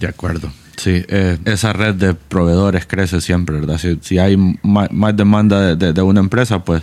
De 0.00 0.08
acuerdo. 0.08 0.52
Sí, 0.78 1.04
eh, 1.08 1.38
esa 1.44 1.72
red 1.72 1.96
de 1.96 2.14
proveedores 2.14 2.86
crece 2.86 3.20
siempre, 3.20 3.58
¿verdad? 3.60 3.80
Si, 4.00 4.18
hay 4.18 4.36
más, 4.62 5.16
demanda 5.16 5.74
de, 5.74 6.02
una 6.02 6.20
empresa, 6.20 6.64
pues 6.64 6.82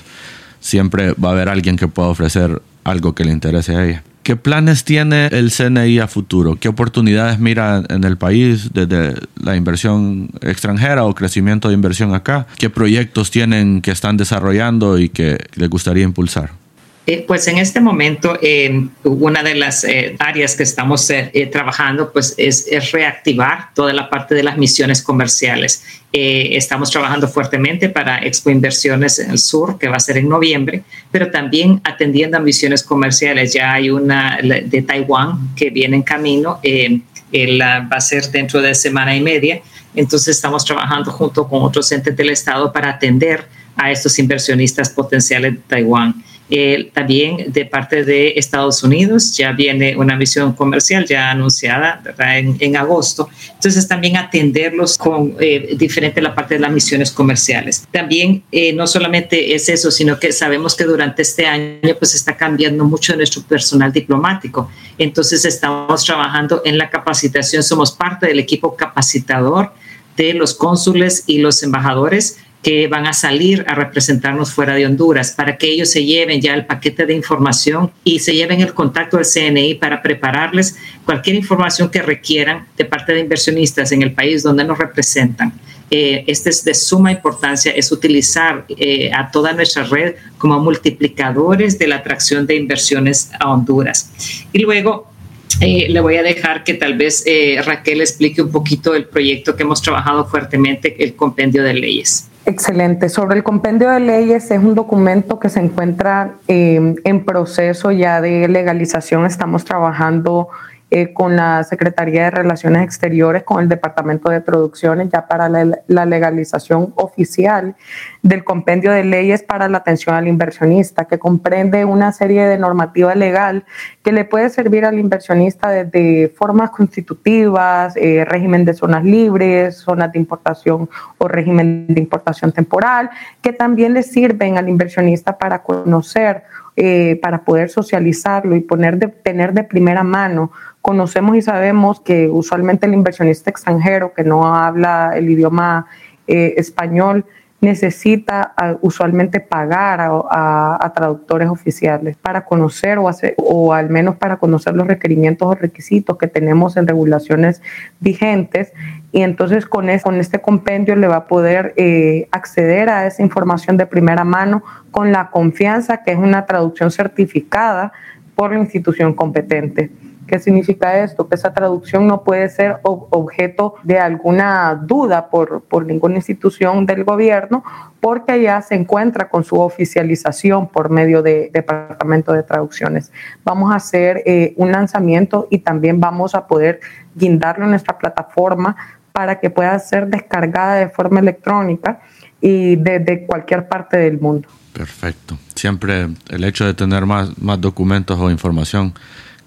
siempre 0.59 1.13
va 1.13 1.29
a 1.29 1.31
haber 1.31 1.47
alguien 1.47 1.77
que 1.77 1.87
pueda 1.87 2.09
ofrecer 2.09 2.61
algo 2.83 3.15
que 3.15 3.23
le 3.23 3.31
interese 3.31 3.75
a 3.75 3.85
ella. 3.85 4.03
¿Qué 4.23 4.35
planes 4.35 4.83
tiene 4.83 5.27
el 5.27 5.51
CNI 5.51 5.99
a 5.99 6.07
futuro? 6.07 6.57
¿Qué 6.59 6.67
oportunidades 6.67 7.39
mira 7.39 7.83
en 7.87 8.03
el 8.03 8.17
país 8.17 8.71
desde 8.73 9.13
la 9.39 9.55
inversión 9.55 10.31
extranjera 10.41 11.05
o 11.05 11.13
crecimiento 11.13 11.69
de 11.69 11.75
inversión 11.75 12.13
acá? 12.13 12.47
¿Qué 12.57 12.69
proyectos 12.69 13.31
tienen 13.31 13.81
que 13.81 13.91
están 13.91 14.17
desarrollando 14.17 14.97
y 14.97 15.09
que 15.09 15.37
les 15.55 15.69
gustaría 15.69 16.03
impulsar? 16.03 16.64
Eh, 17.07 17.23
pues 17.27 17.47
en 17.47 17.59
este 17.59 17.79
momento, 17.79 18.35
eh, 18.41 18.87
una 19.03 19.43
de 19.43 19.53
las 19.53 19.83
eh, 19.83 20.15
áreas 20.17 20.55
que 20.55 20.63
estamos 20.63 21.07
trabajando 21.51 22.11
pues 22.11 22.33
es, 22.37 22.65
reactivar 22.91 23.69
toda 23.75 23.93
la 23.93 24.09
parte 24.09 24.33
de 24.33 24.41
las 24.41 24.57
misiones 24.57 25.03
comerciales. 25.03 25.83
estamos 26.11 26.89
trabajando 26.91 27.27
fuertemente 27.27 27.89
para 27.89 28.19
Expo 28.25 28.49
Inversiones 28.49 29.19
en 29.19 29.31
el 29.31 29.37
Sur, 29.37 29.77
que 29.77 29.89
va 29.89 29.97
a 29.97 29.99
ser 29.99 30.17
en 30.17 30.29
noviembre, 30.29 30.83
pero 31.11 31.29
también 31.29 31.81
atendiendo 31.83 32.37
a 32.37 32.39
misiones 32.39 32.83
comerciales. 32.83 33.53
Ya 33.53 33.73
hay 33.73 33.89
una 33.89 34.39
de 34.41 34.81
Taiwán 34.81 35.53
que 35.55 35.69
viene 35.69 35.97
en 35.97 36.03
camino, 36.03 36.61
va 36.63 37.97
a 37.97 38.01
ser 38.01 38.31
dentro 38.31 38.61
de 38.61 38.73
semana 38.73 39.13
y 39.15 39.21
media. 39.21 39.61
Entonces 39.93 40.35
estamos 40.37 40.63
trabajando 40.63 41.11
junto 41.11 41.47
con 41.47 41.61
otros 41.63 41.91
entes 41.91 42.15
del 42.15 42.29
Estado 42.29 42.71
para 42.71 42.91
atender 42.91 43.45
a 43.75 43.91
estos 43.91 44.17
inversionistas 44.17 44.89
potenciales 44.89 45.53
de 45.53 45.59
Taiwán. 45.67 46.24
Eh, 46.47 46.91
también 46.93 47.51
de 47.51 47.65
parte 47.65 48.03
de 48.03 48.33
Estados 48.35 48.83
Unidos 48.83 49.35
ya 49.35 49.51
viene 49.51 49.97
una 49.97 50.15
misión 50.15 50.53
comercial 50.53 51.05
ya 51.05 51.31
anunciada 51.31 52.03
en, 52.19 52.77
agosto. 52.77 53.29
Entonces 53.53 53.87
también 53.87 54.17
atenderlos 54.17 54.97
con 54.97 55.35
eh, 55.39 55.75
diferente 55.75 56.21
la 56.21 56.35
parte 56.35 56.55
de 56.55 56.59
las 56.59 56.71
misiones 56.71 57.11
comerciales. 57.11 57.87
También 57.91 58.43
eh, 58.51 58.73
no 58.73 58.85
solamente 58.85 59.55
es 59.55 59.69
eso, 59.69 59.89
sino 59.89 60.19
que 60.19 60.31
sabemos 60.31 60.75
que 60.75 60.83
durante 60.83 61.23
este 61.23 61.47
año 61.47 61.95
pues 61.97 62.13
está 62.13 62.37
cambiando 62.37 62.85
mucho 62.85 63.15
nuestro 63.15 63.41
personal 63.41 63.91
diplomático. 63.91 64.69
Entonces 64.99 65.45
estamos 65.45 66.05
trabajando 66.05 66.61
en 66.63 66.77
la 66.77 66.91
capacitación, 66.91 67.63
somos 67.63 67.91
parte 67.91 68.27
del 68.27 68.39
equipo 68.39 68.75
capacitador 68.75 69.73
de 70.15 70.33
los 70.33 70.53
cónsules 70.53 71.23
y 71.27 71.39
los 71.39 71.61
embajadores 71.63 72.37
que 72.65 72.87
van 72.87 73.05
a 73.05 73.13
salir 73.13 73.63
a 73.67 73.75
representarnos 73.75 74.51
fuera 74.51 74.73
de 74.73 74.87
Honduras, 74.87 75.33
para 75.33 75.55
que 75.55 75.67
ellos 75.67 75.91
se 75.91 76.03
lleven 76.03 76.41
ya 76.41 76.55
el 76.55 76.65
paquete 76.65 77.05
de 77.05 77.13
información 77.13 77.91
y 78.03 78.17
se 78.17 78.33
lleven 78.33 78.59
el 78.59 78.73
contacto 78.73 79.17
del 79.17 79.25
CNI 79.27 79.75
para 79.75 80.01
prepararles 80.01 80.75
cualquier 81.05 81.35
información 81.35 81.91
que 81.91 82.01
requieran 82.01 82.65
de 82.75 82.85
parte 82.85 83.13
de 83.13 83.19
inversionistas 83.19 83.91
en 83.91 84.01
el 84.01 84.13
país 84.13 84.41
donde 84.41 84.63
nos 84.63 84.79
representan. 84.79 85.53
Eh, 85.91 86.23
este 86.25 86.49
es 86.49 86.63
de 86.63 86.73
suma 86.73 87.11
importancia, 87.11 87.71
es 87.71 87.91
utilizar 87.91 88.65
eh, 88.67 89.11
a 89.13 89.29
toda 89.29 89.53
nuestra 89.53 89.83
red 89.83 90.15
como 90.39 90.59
multiplicadores 90.59 91.77
de 91.77 91.85
la 91.85 91.97
atracción 91.97 92.47
de 92.47 92.55
inversiones 92.55 93.29
a 93.39 93.51
Honduras. 93.51 94.09
Y 94.51 94.57
luego 94.57 95.14
eh, 95.61 95.87
le 95.89 95.99
voy 96.01 96.17
a 96.17 96.23
dejar 96.23 96.63
que 96.63 96.73
tal 96.73 96.97
vez 96.97 97.23
Raquel 97.65 98.01
explique 98.01 98.41
un 98.41 98.51
poquito 98.51 98.93
el 98.95 99.05
proyecto 99.05 99.55
que 99.55 99.63
hemos 99.63 99.81
trabajado 99.81 100.25
fuertemente, 100.25 101.03
el 101.03 101.15
compendio 101.15 101.63
de 101.63 101.73
leyes. 101.73 102.29
Excelente. 102.45 103.09
Sobre 103.09 103.37
el 103.37 103.43
compendio 103.43 103.89
de 103.89 103.99
leyes, 103.99 104.51
es 104.51 104.59
un 104.59 104.75
documento 104.75 105.39
que 105.39 105.49
se 105.49 105.59
encuentra 105.59 106.35
eh, 106.47 106.95
en 107.03 107.25
proceso 107.25 107.91
ya 107.91 108.21
de 108.21 108.47
legalización. 108.47 109.25
Estamos 109.25 109.65
trabajando 109.65 110.49
eh, 110.97 111.11
con 111.11 111.35
la 111.35 111.61
Secretaría 111.65 112.23
de 112.23 112.31
Relaciones 112.31 112.81
Exteriores, 112.81 113.43
con 113.43 113.61
el 113.61 113.67
Departamento 113.67 114.29
de 114.29 114.39
Producciones, 114.39 115.09
ya 115.11 115.27
para 115.27 115.49
la, 115.49 116.05
legalización 116.05 116.93
oficial 116.95 117.75
del 118.21 118.45
compendio 118.45 118.93
de 118.93 119.03
leyes 119.03 119.43
para 119.43 119.67
la 119.67 119.79
atención 119.79 120.15
al 120.15 120.25
inversionista, 120.25 121.03
que 121.03 121.19
comprende 121.19 121.83
una 121.83 122.13
serie 122.13 122.45
de 122.45 122.57
normativa 122.57 123.13
legal 123.13 123.65
que 124.03 124.13
le 124.13 124.23
puede 124.23 124.49
servir 124.49 124.85
al 124.85 124.97
inversionista 124.97 125.67
desde 125.69 126.29
formas 126.29 126.69
constitutivas, 126.69 127.97
eh, 127.97 128.23
régimen 128.23 128.63
de 128.63 128.73
zonas 128.73 129.03
libres, 129.03 129.75
zonas 129.75 130.13
de 130.13 130.19
importación 130.19 130.89
o 131.17 131.27
régimen 131.27 131.87
de 131.89 131.99
importación 131.99 132.53
temporal, 132.53 133.09
que 133.41 133.51
también 133.51 133.93
le 133.93 134.01
sirven 134.01 134.57
al 134.57 134.69
inversionista 134.69 135.37
para 135.37 135.61
conocer 135.61 136.43
eh, 136.77 137.17
para 137.21 137.45
poder 137.45 137.69
socializarlo 137.69 138.53
y 138.53 138.59
poner 138.59 138.97
de, 138.97 139.07
tener 139.07 139.53
de 139.53 139.63
primera 139.63 140.03
mano 140.03 140.51
conocemos 140.85 141.35
y 141.35 141.41
sabemos 141.41 141.99
que 141.99 142.29
usualmente 142.29 142.85
el 142.85 142.93
inversionista 142.93 143.49
extranjero 143.49 144.13
que 144.13 144.23
no 144.23 144.55
habla 144.55 145.13
el 145.15 145.27
idioma 145.31 145.87
eh, 146.27 146.53
español 146.57 147.25
necesita 147.59 148.53
usualmente 148.81 149.39
pagar 149.39 149.99
a, 149.99 150.91
traductores 150.93 151.49
oficiales 151.49 152.17
para 152.17 152.45
conocer 152.45 152.99
o, 152.99 153.09
hacer, 153.09 153.33
o 153.37 153.73
al 153.73 153.89
menos 153.89 154.17
para 154.17 154.37
conocer 154.37 154.75
los 154.75 154.85
requerimientos 154.85 155.47
o 155.47 155.55
requisitos 155.55 156.19
que 156.19 156.27
tenemos 156.27 156.77
en 156.77 156.85
regulaciones 156.85 157.63
vigentes. 157.99 158.71
Y 159.11 159.23
entonces 159.23 159.65
con, 159.65 159.87
con 160.03 160.19
este 160.19 160.39
compendio 160.39 160.95
le 160.95 161.07
va 161.07 161.15
a 161.15 161.25
poder 161.25 161.73
eh, 161.77 162.27
acceder 162.29 162.89
a 162.89 163.07
esa 163.07 163.23
información 163.23 163.75
de 163.75 163.87
primera 163.87 164.23
mano 164.23 164.61
con 164.91 165.11
la 165.11 165.31
confianza 165.31 166.03
que 166.03 166.11
es 166.11 166.19
una 166.19 166.45
traducción 166.45 166.91
certificada 166.91 167.91
por 168.35 168.51
la 168.51 168.59
institución 168.59 169.15
competente. 169.15 169.89
¿Qué 170.27 170.39
significa 170.39 171.03
esto? 171.03 171.27
Que 171.27 171.35
esa 171.35 171.53
traducción 171.53 172.07
no 172.07 172.23
puede 172.23 172.49
ser 172.49 172.79
objeto 172.83 173.75
de 173.83 173.99
alguna 173.99 174.75
duda 174.75 175.29
por, 175.29 175.61
por 175.61 175.85
ninguna 175.85 176.15
institución 176.15 176.85
del 176.85 177.03
gobierno, 177.03 177.63
porque 177.99 178.41
ya 178.41 178.61
se 178.61 178.75
encuentra 178.75 179.29
con 179.29 179.43
su 179.43 179.59
oficialización 179.59 180.67
por 180.67 180.89
medio 180.89 181.21
del 181.21 181.51
Departamento 181.51 182.33
de 182.33 182.43
Traducciones. 182.43 183.11
Vamos 183.43 183.71
a 183.71 183.75
hacer 183.75 184.23
eh, 184.25 184.53
un 184.57 184.71
lanzamiento 184.71 185.47
y 185.51 185.59
también 185.59 185.99
vamos 185.99 186.33
a 186.33 186.47
poder 186.47 186.79
guindarlo 187.13 187.65
en 187.65 187.71
nuestra 187.71 187.97
plataforma 187.97 188.75
para 189.11 189.39
que 189.39 189.49
pueda 189.49 189.77
ser 189.79 190.07
descargada 190.07 190.75
de 190.75 190.89
forma 190.89 191.19
electrónica 191.19 192.01
y 192.41 192.75
desde 192.75 193.25
cualquier 193.25 193.67
parte 193.67 193.97
del 193.97 194.19
mundo. 194.19 194.49
Perfecto. 194.73 195.37
Siempre 195.55 196.09
el 196.29 196.43
hecho 196.43 196.65
de 196.65 196.73
tener 196.73 197.05
más, 197.05 197.37
más 197.37 197.61
documentos 197.61 198.19
o 198.19 198.29
información 198.29 198.93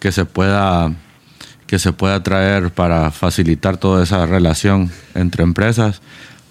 que 0.01 0.13
se 0.13 0.25
pueda 0.25 0.93
que 1.67 1.79
se 1.79 1.93
pueda 1.93 2.23
traer 2.23 2.71
para 2.71 3.11
facilitar 3.11 3.77
toda 3.77 4.03
esa 4.03 4.25
relación 4.25 4.91
entre 5.15 5.45
empresas, 5.45 6.01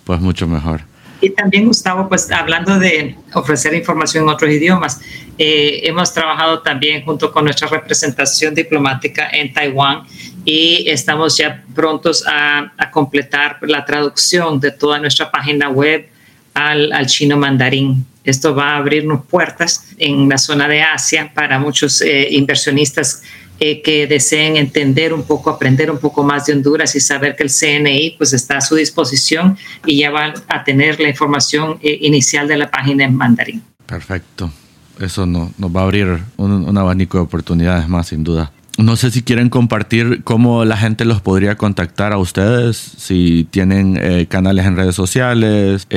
pues 0.03 0.21
mucho 0.21 0.47
mejor. 0.47 0.81
Y 1.19 1.31
también, 1.31 1.65
Gustavo, 1.65 2.07
pues 2.07 2.31
hablando 2.31 2.77
de 2.77 3.15
ofrecer 3.33 3.73
información 3.73 4.25
en 4.25 4.29
otros 4.29 4.51
idiomas, 4.51 5.01
eh, 5.39 5.81
hemos 5.83 6.13
trabajado 6.13 6.61
también 6.61 7.03
junto 7.03 7.31
con 7.31 7.45
nuestra 7.45 7.67
representación 7.67 8.53
diplomática 8.53 9.27
en 9.31 9.51
Taiwán 9.51 10.03
y 10.45 10.87
estamos 10.87 11.35
ya 11.37 11.63
prontos 11.73 12.23
a, 12.27 12.71
a 12.77 12.91
completar 12.91 13.57
la 13.61 13.83
traducción 13.85 14.59
de 14.59 14.71
toda 14.71 14.99
nuestra 14.99 15.31
página 15.31 15.69
web 15.69 16.07
al, 16.53 16.91
al 16.93 17.07
chino 17.07 17.37
mandarín. 17.37 18.05
Esto 18.27 18.53
va 18.53 18.71
a 18.71 18.77
abrirnos 18.77 19.25
puertas 19.25 19.85
en 19.97 20.27
la 20.27 20.37
zona 20.37 20.67
de 20.67 20.81
Asia 20.81 21.31
para 21.33 21.59
muchos 21.59 22.01
eh, 22.01 22.27
inversionistas 22.31 23.23
eh, 23.59 23.81
que 23.81 24.05
deseen 24.05 24.57
entender 24.57 25.13
un 25.13 25.23
poco, 25.23 25.49
aprender 25.49 25.89
un 25.89 25.97
poco 25.97 26.23
más 26.23 26.45
de 26.45 26.53
Honduras 26.53 26.93
y 26.95 26.99
saber 26.99 27.35
que 27.37 27.43
el 27.43 27.49
CNI 27.49 28.15
pues 28.17 28.33
está 28.33 28.57
a 28.57 28.61
su 28.61 28.75
disposición 28.75 29.57
y 29.85 29.99
ya 29.99 30.11
van 30.11 30.33
a 30.49 30.63
tener 30.65 30.99
la 30.99 31.07
información 31.07 31.79
eh, 31.81 31.97
inicial 32.01 32.49
de 32.49 32.57
la 32.57 32.69
página 32.69 33.05
en 33.05 33.15
mandarín. 33.15 33.63
Perfecto. 33.85 34.51
Eso 34.99 35.25
nos 35.25 35.51
va 35.57 35.81
a 35.81 35.83
abrir 35.85 36.19
un, 36.35 36.77
abanico 36.77 37.17
de 37.17 37.23
oportunidades 37.23 37.87
más, 37.87 38.07
sin 38.07 38.23
duda. 38.23 38.51
No 38.77 38.95
sé 38.95 39.11
si 39.11 39.23
quieren 39.23 39.49
compartir 39.49 40.23
cómo 40.23 40.63
la 40.63 40.77
gente 40.77 41.03
los 41.03 41.19
podría 41.21 41.55
contactar 41.55 42.13
a 42.13 42.17
ustedes, 42.19 42.77
si 42.77 43.47
tienen 43.49 43.99
eh, 43.99 44.27
canales 44.29 44.65
en 44.65 44.75
redes 44.75 44.95
sociales, 44.95 45.87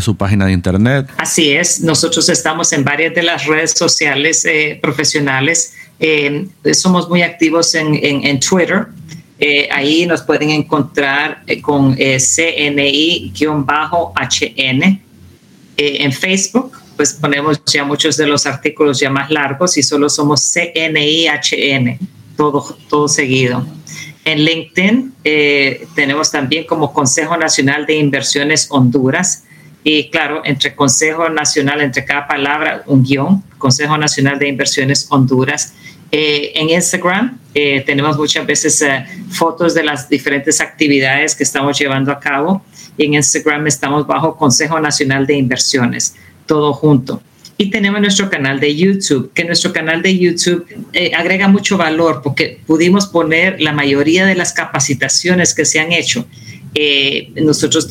su 0.00 0.16
página 0.16 0.46
de 0.46 0.52
internet. 0.52 1.08
Así 1.16 1.52
es, 1.52 1.80
nosotros 1.80 2.28
estamos 2.28 2.72
en 2.72 2.84
varias 2.84 3.14
de 3.14 3.22
las 3.22 3.46
redes 3.46 3.70
sociales 3.70 4.44
profesionales 4.82 5.74
eh, 6.00 6.46
somos 6.74 7.08
muy 7.08 7.22
activos 7.22 7.74
en, 7.74 7.94
en, 8.02 8.38
Twitter. 8.40 8.86
Eh, 9.40 9.68
ahí 9.72 10.06
nos 10.06 10.22
pueden 10.22 10.50
encontrar 10.50 11.42
eh, 11.46 11.60
con 11.60 11.96
CNI-HN. 11.96 13.32
en 15.80 16.12
Facebook, 16.12 16.72
pues 16.98 17.14
ponemos 17.14 17.62
ya 17.64 17.84
muchos 17.84 18.18
de 18.18 18.26
los 18.26 18.44
artículos 18.44 19.00
ya 19.00 19.08
más 19.08 19.30
largos 19.30 19.78
y 19.78 19.82
solo 19.82 20.10
somos 20.10 20.52
CNI-HN, 20.52 21.98
todo, 22.36 22.76
todo 22.90 23.08
seguido. 23.08 23.66
En 24.26 24.44
LinkedIn 24.44 25.14
tenemos 25.94 26.30
también 26.30 26.64
como 26.64 26.92
Consejo 26.92 27.38
Nacional 27.38 27.86
de 27.86 27.94
Inversiones 27.94 28.66
Honduras. 28.68 29.44
Y 29.84 30.10
claro, 30.10 30.42
entre 30.44 30.74
Consejo 30.74 31.30
Nacional, 31.30 31.80
entre 31.80 32.04
cada 32.04 32.26
palabra, 32.26 32.82
un 32.86 33.02
guion, 33.02 33.42
Consejo 33.56 33.96
Nacional 33.96 34.38
de 34.38 34.48
Inversiones 34.48 35.06
Honduras. 35.08 35.72
Eh, 36.10 36.52
en 36.54 36.70
Instagram 36.70 37.38
eh, 37.54 37.82
tenemos 37.84 38.16
muchas 38.16 38.46
veces 38.46 38.80
eh, 38.80 39.04
fotos 39.30 39.74
de 39.74 39.84
las 39.84 40.08
diferentes 40.08 40.58
actividades 40.60 41.34
que 41.34 41.42
estamos 41.42 41.78
llevando 41.78 42.10
a 42.10 42.18
cabo. 42.18 42.62
Y 42.96 43.04
en 43.06 43.14
Instagram 43.14 43.66
estamos 43.66 44.06
bajo 44.06 44.36
Consejo 44.36 44.80
Nacional 44.80 45.26
de 45.26 45.36
Inversiones, 45.36 46.16
todo 46.48 46.72
junto. 46.72 47.22
Y 47.56 47.70
tenemos 47.70 48.00
nuestro 48.00 48.28
canal 48.28 48.58
de 48.58 48.74
YouTube, 48.74 49.30
que 49.34 49.44
nuestro 49.44 49.72
canal 49.72 50.02
de 50.02 50.18
YouTube 50.18 50.66
agrega 51.16 51.46
mucho 51.46 51.76
valor 51.76 52.20
porque 52.22 52.60
pudimos 52.66 53.06
poner 53.06 53.60
la 53.60 53.72
mayoría 53.72 54.26
de 54.26 54.34
las 54.34 54.52
capacitaciones 54.52 55.54
que 55.54 55.64
se 55.64 55.78
han 55.78 55.92
hecho. 55.92 56.26
nosotros 57.36 57.88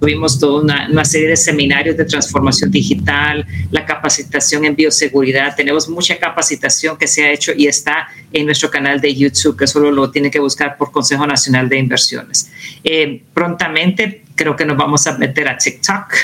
Tuvimos 0.00 0.38
toda 0.38 0.62
una, 0.62 1.04
serie 1.04 1.28
de 1.28 1.36
seminarios 1.36 1.96
de 1.96 2.06
transformación 2.06 2.70
digital, 2.70 3.46
la 3.70 3.84
capacitación 3.84 4.64
en 4.64 4.74
bioseguridad. 4.74 5.54
Tenemos 5.54 5.88
mucha 5.88 6.18
capacitación 6.18 6.96
que 6.96 7.06
se 7.06 7.24
ha 7.24 7.30
hecho 7.30 7.52
y 7.54 7.66
está 7.66 8.08
en 8.32 8.46
nuestro 8.46 8.70
canal 8.70 9.00
de 9.00 9.14
YouTube, 9.14 9.58
que 9.58 9.66
solo 9.66 9.90
lo 9.90 10.10
tiene 10.10 10.30
que 10.30 10.40
buscar 10.40 10.78
por 10.78 10.90
Consejo 10.90 11.26
Nacional 11.26 11.68
de 11.68 11.78
Inversiones. 11.78 12.50
Eh, 12.82 13.22
prontamente 13.34 14.24
creo 14.34 14.56
que 14.56 14.64
nos 14.64 14.78
vamos 14.78 15.06
a 15.06 15.18
meter 15.18 15.48
a 15.48 15.58
TikTok 15.58 16.14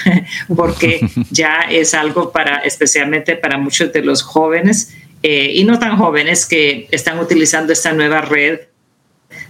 porque 0.56 1.06
ya 1.30 1.66
es 1.70 1.92
algo 1.92 2.32
para, 2.32 2.60
especialmente 2.60 3.36
para 3.36 3.58
muchos 3.58 3.92
de 3.92 4.00
los 4.02 4.22
jóvenes 4.22 4.94
eh, 5.22 5.52
y 5.54 5.64
no 5.64 5.78
tan 5.78 5.98
jóvenes 5.98 6.46
que 6.46 6.88
están 6.90 7.18
utilizando 7.18 7.74
esta 7.74 7.92
nueva 7.92 8.22
red 8.22 8.60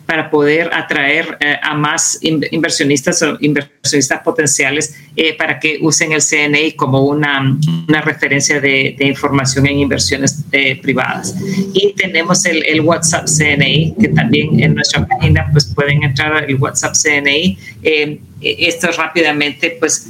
para 0.07 0.31
poder 0.31 0.71
atraer 0.73 1.37
eh, 1.41 1.57
a 1.61 1.75
más 1.75 2.19
inversionistas 2.23 3.21
o 3.23 3.37
inversionistas 3.41 4.21
potenciales 4.23 4.95
eh, 5.17 5.35
para 5.37 5.59
que 5.59 5.79
usen 5.83 6.13
el 6.13 6.23
CNI 6.23 6.73
como 6.73 7.05
una, 7.05 7.59
una 7.89 8.01
referencia 8.01 8.61
de, 8.61 8.95
de, 8.97 9.07
información 9.07 9.67
en 9.67 9.81
inversiones 9.81 10.45
eh, 10.53 10.81
privadas. 10.81 11.35
Y 11.75 11.93
tenemos 11.95 12.47
el, 12.47 12.65
el, 12.67 12.81
WhatsApp 12.83 13.27
CNI, 13.27 13.95
que 14.01 14.09
también 14.09 14.61
en 14.61 14.77
nuestra 14.77 15.05
página 15.07 15.49
pues 15.51 15.67
pueden 15.75 16.05
entrar 16.05 16.37
al 16.37 16.55
WhatsApp 16.55 16.95
CNI. 16.95 17.59
esto 18.41 18.89
rápidamente 18.93 19.77
pues 19.81 20.09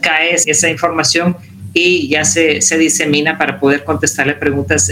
cae 0.00 0.34
esa 0.34 0.70
información 0.70 1.36
y 1.72 2.08
ya 2.08 2.24
se, 2.24 2.60
se 2.60 2.78
disemina 2.78 3.38
para 3.38 3.58
poder 3.58 3.84
contestarle 3.84 4.34
preguntas 4.34 4.88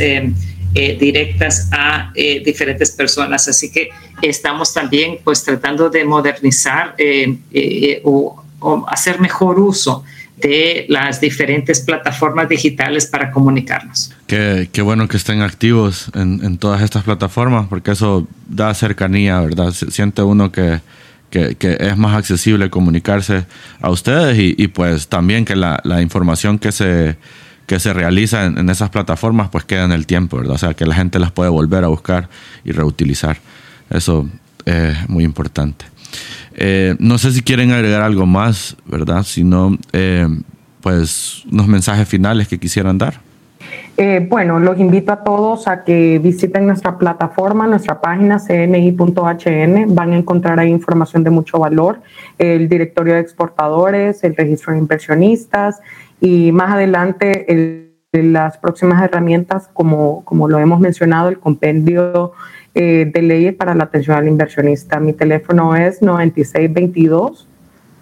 eh, 0.75 0.97
directas 1.01 1.71
a 1.73 2.13
eh, 2.15 2.43
diferentes 2.45 2.91
personas. 2.91 3.49
Así 3.49 3.73
que 3.73 3.89
estamos 4.21 4.75
también 4.75 5.19
pues 5.25 5.43
tratando 5.43 5.89
de 5.89 6.05
modernizar 6.05 6.95
eh, 6.99 8.01
o, 8.05 8.45
hacer 8.89 9.21
mejor 9.21 9.59
uso 9.59 10.05
de 10.37 10.85
las 10.89 11.21
diferentes 11.21 11.81
plataformas 11.81 12.49
digitales 12.49 13.07
para 13.07 13.31
comunicarnos. 13.31 14.13
Qué, 14.27 14.69
bueno 14.83 15.09
que 15.09 15.17
estén 15.17 15.43
activos 15.43 16.11
en, 16.15 16.59
todas 16.59 16.83
estas 16.83 17.05
plataformas, 17.05 17.67
porque 17.69 17.93
eso 17.93 18.27
da 18.49 18.75
cercanía, 18.75 19.41
¿verdad? 19.41 19.73
Siente 19.73 20.23
uno 20.23 20.53
que, 20.53 20.81
es 21.31 21.97
más 21.97 22.17
accesible 22.17 22.69
comunicarse 22.69 23.47
a 23.81 23.91
ustedes 23.91 24.37
y, 24.39 24.69
pues 24.69 25.09
también 25.09 25.45
que 25.45 25.57
la 25.57 26.03
información 26.03 26.59
que 26.59 26.73
se 26.73 27.17
que 27.69 27.79
se 27.79 27.93
realiza 27.93 28.47
en, 28.47 28.71
esas 28.71 28.89
plataformas, 28.89 29.51
pues 29.51 29.65
queda 29.65 29.85
en 29.85 29.93
el 29.93 30.07
tiempo, 30.07 30.39
¿verdad? 30.39 30.55
O 30.55 30.59
sea, 30.59 30.73
que 30.73 30.87
la 30.87 30.95
gente 30.95 31.19
las 31.19 31.33
puede 31.33 31.51
volver 31.51 31.85
a 31.85 31.89
buscar 31.89 32.31
y 32.65 32.73
reutilizar. 32.73 33.37
Eso 33.91 34.27
es 34.65 35.09
muy 35.09 35.23
importante. 35.23 35.85
Eh, 36.55 36.97
no 36.99 37.19
sé 37.19 37.31
si 37.31 37.43
quieren 37.43 37.71
agregar 37.71 38.01
algo 38.01 38.25
más, 38.25 38.75
¿verdad? 38.87 39.23
Si 39.23 39.45
no, 39.45 39.79
eh, 39.93 40.27
pues 40.81 41.45
unos 41.53 41.69
mensajes 41.69 42.09
finales 42.09 42.49
que 42.49 42.59
quisieran 42.59 42.97
dar. 42.97 43.21
Eh, 44.01 44.25
bueno, 44.31 44.61
los 44.61 44.79
invito 44.79 45.11
a 45.11 45.25
todos 45.25 45.67
a 45.67 45.83
que 45.83 46.21
visiten 46.21 46.69
nuestra 46.69 46.99
plataforma, 46.99 47.67
nuestra 47.67 48.01
página 48.01 48.39
cni.hn. 48.39 49.93
Van 49.93 50.13
a 50.13 50.17
encontrar 50.17 50.61
ahí 50.61 50.71
información 50.71 51.25
de 51.25 51.31
mucho 51.31 51.59
valor, 51.59 52.01
el 52.39 52.69
directorio 52.69 53.15
de 53.15 53.21
exportadores, 53.21 54.23
el 54.23 54.37
registro 54.37 54.73
de 54.73 54.79
inversionistas, 54.79 55.81
y 56.21 56.53
más 56.53 56.75
adelante 56.75 57.53
el, 57.53 57.93
las 58.13 58.57
próximas 58.59 59.03
herramientas, 59.03 59.69
como, 59.73 60.25
como 60.25 60.49
lo 60.49 60.61
hemos 60.61 60.79
mencionado, 60.79 61.29
el 61.29 61.41
compendio 61.41 62.35
eh, 62.77 63.11
de 63.13 63.23
leyes 63.23 63.57
para 63.57 63.75
la 63.75 63.83
atención 63.83 64.17
al 64.17 64.29
inversionista. 64.29 65.01
Mi 65.01 65.13
teléfono 65.13 65.75
es 65.75 66.03
9622 66.03 67.49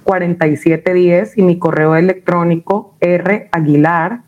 4710 0.05 1.39
y 1.39 1.43
mi 1.43 1.59
correo 1.59 1.97
electrónico 1.97 2.97
raguilar 3.01 4.26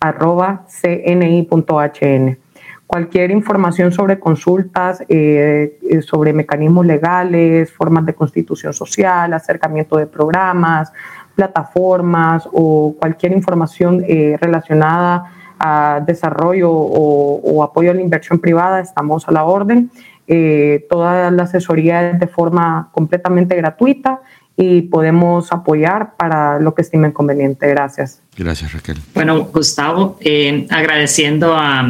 arroba 0.00 0.64
cni.hn. 0.68 2.38
Cualquier 2.86 3.32
información 3.32 3.90
sobre 3.90 4.20
consultas, 4.20 5.02
eh, 5.08 5.78
eh, 5.90 6.02
sobre 6.02 6.32
mecanismos 6.32 6.86
legales, 6.86 7.72
formas 7.72 8.06
de 8.06 8.14
constitución 8.14 8.72
social, 8.72 9.32
acercamiento 9.32 9.96
de 9.96 10.06
programas, 10.06 10.92
plataformas 11.36 12.48
o 12.52 12.96
cualquier 12.98 13.32
información 13.32 14.04
eh, 14.08 14.36
relacionada 14.40 15.32
a 15.58 16.02
desarrollo 16.04 16.70
o, 16.70 17.62
apoyo 17.62 17.90
a 17.90 17.94
la 17.94 18.00
inversión 18.00 18.38
privada, 18.38 18.80
estamos 18.80 19.28
a 19.28 19.32
la 19.32 19.44
orden. 19.44 19.90
Eh, 20.26 20.86
toda 20.90 21.30
la 21.30 21.44
asesoría 21.44 22.10
es 22.10 22.20
de 22.20 22.26
forma 22.26 22.90
completamente 22.92 23.54
gratuita 23.54 24.20
y 24.56 24.82
podemos 24.82 25.52
apoyar 25.52 26.16
para 26.16 26.58
lo 26.58 26.74
que 26.74 26.82
estimen 26.82 27.12
conveniente. 27.12 27.68
Gracias. 27.68 28.25
Gracias, 28.38 28.74
Raquel. 28.74 28.98
Bueno, 29.14 29.44
Gustavo, 29.44 30.18
eh, 30.20 30.66
agradeciendo 30.68 31.56
a, 31.56 31.88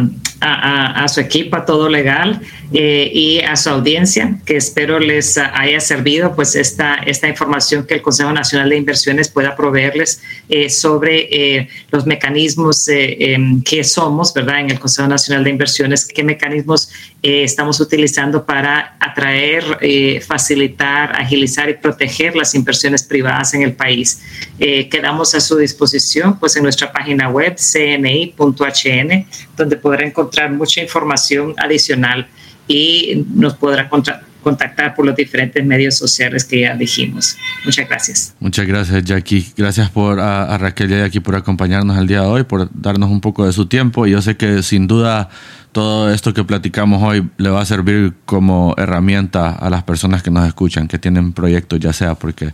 su 1.08 1.20
equipo, 1.20 1.56
a 1.56 1.64
todo 1.64 1.88
legal 1.88 2.40
eh, 2.72 3.10
y 3.12 3.40
a 3.40 3.56
su 3.56 3.70
audiencia, 3.70 4.38
que 4.44 4.56
espero 4.56 5.00
les 5.00 5.38
haya 5.38 5.80
servido 5.80 6.36
pues 6.36 6.54
esta, 6.54 6.96
esta 6.96 7.26
información 7.26 7.86
que 7.86 7.94
el 7.94 8.02
Consejo 8.02 8.32
Nacional 8.32 8.68
de 8.68 8.76
Inversiones 8.76 9.28
pueda 9.28 9.56
proveerles 9.56 10.20
eh, 10.48 10.68
sobre 10.68 11.68
los 11.90 12.06
mecanismos 12.06 12.86
em, 12.88 13.62
que 13.62 13.82
somos, 13.82 14.34
¿verdad? 14.34 14.60
En 14.60 14.70
el 14.70 14.78
Consejo 14.78 15.08
Nacional 15.08 15.42
de 15.42 15.50
Inversiones, 15.50 16.04
qué 16.06 16.22
mecanismos 16.22 16.90
estamos 17.22 17.80
utilizando 17.80 18.44
para 18.44 18.96
atraer, 19.00 20.20
facilitar, 20.24 21.20
agilizar 21.20 21.68
y 21.70 21.74
proteger 21.74 22.36
las 22.36 22.54
inversiones 22.54 23.02
privadas 23.02 23.54
en 23.54 23.62
el 23.62 23.72
país. 23.72 24.20
quedamos 24.58 25.34
a 25.34 25.40
su 25.40 25.56
disposición 25.56 26.35
pues 26.38 26.56
en 26.56 26.62
nuestra 26.62 26.92
página 26.92 27.28
web 27.28 27.56
cni.hn, 27.56 29.26
donde 29.56 29.76
podrá 29.76 30.06
encontrar 30.06 30.52
mucha 30.52 30.82
información 30.82 31.54
adicional 31.58 32.26
y 32.68 33.24
nos 33.34 33.54
podrá 33.54 33.88
contactar 33.88 34.94
por 34.94 35.04
los 35.04 35.16
diferentes 35.16 35.64
medios 35.64 35.96
sociales 35.96 36.44
que 36.44 36.60
ya 36.60 36.74
dijimos. 36.76 37.36
Muchas 37.64 37.88
gracias. 37.88 38.34
Muchas 38.38 38.66
gracias, 38.66 39.04
Jackie. 39.04 39.52
Gracias 39.56 39.90
por 39.90 40.20
a, 40.20 40.56
Raquel 40.58 40.90
y 40.90 40.94
a 40.94 40.98
Jackie 40.98 41.20
por 41.20 41.34
acompañarnos 41.34 41.98
el 41.98 42.06
día 42.06 42.20
de 42.20 42.26
hoy, 42.26 42.44
por 42.44 42.68
darnos 42.72 43.10
un 43.10 43.20
poco 43.20 43.44
de 43.44 43.52
su 43.52 43.66
tiempo. 43.66 44.06
Y 44.06 44.12
yo 44.12 44.22
sé 44.22 44.36
que 44.36 44.62
sin 44.62 44.86
duda 44.86 45.28
todo 45.72 46.12
esto 46.12 46.32
que 46.32 46.44
platicamos 46.44 47.02
hoy 47.02 47.28
le 47.38 47.50
va 47.50 47.60
a 47.60 47.66
servir 47.66 48.14
como 48.24 48.74
herramienta 48.78 49.50
a 49.50 49.68
las 49.68 49.82
personas 49.82 50.22
que 50.22 50.30
nos 50.30 50.46
escuchan, 50.46 50.88
que 50.88 50.98
tienen 50.98 51.32
proyectos, 51.32 51.80
ya 51.80 51.92
sea 51.92 52.14
porque 52.14 52.52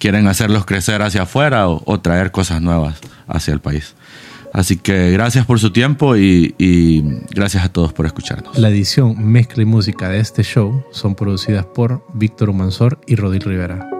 quieren 0.00 0.26
hacerlos 0.26 0.64
crecer 0.64 1.02
hacia 1.02 1.22
afuera 1.22 1.68
o, 1.68 2.00
traer 2.00 2.32
cosas 2.32 2.60
nuevas 2.60 2.98
hacia 3.28 3.54
el 3.54 3.60
país. 3.60 3.94
Así 4.52 4.76
que 4.76 5.12
gracias 5.12 5.46
por 5.46 5.60
su 5.60 5.70
tiempo 5.70 6.16
y, 6.16 6.56
y, 6.58 7.04
gracias 7.30 7.64
a 7.64 7.68
todos 7.68 7.92
por 7.92 8.06
escucharnos. 8.06 8.58
La 8.58 8.68
edición, 8.68 9.24
mezcla 9.30 9.62
y 9.62 9.66
música 9.66 10.08
de 10.08 10.18
este 10.18 10.42
show 10.42 10.82
son 10.90 11.14
producidas 11.14 11.64
por 11.66 12.04
Víctor 12.14 12.50
Humansor 12.50 12.98
y 13.06 13.14
Rodil 13.14 13.42
Rivera. 13.42 13.99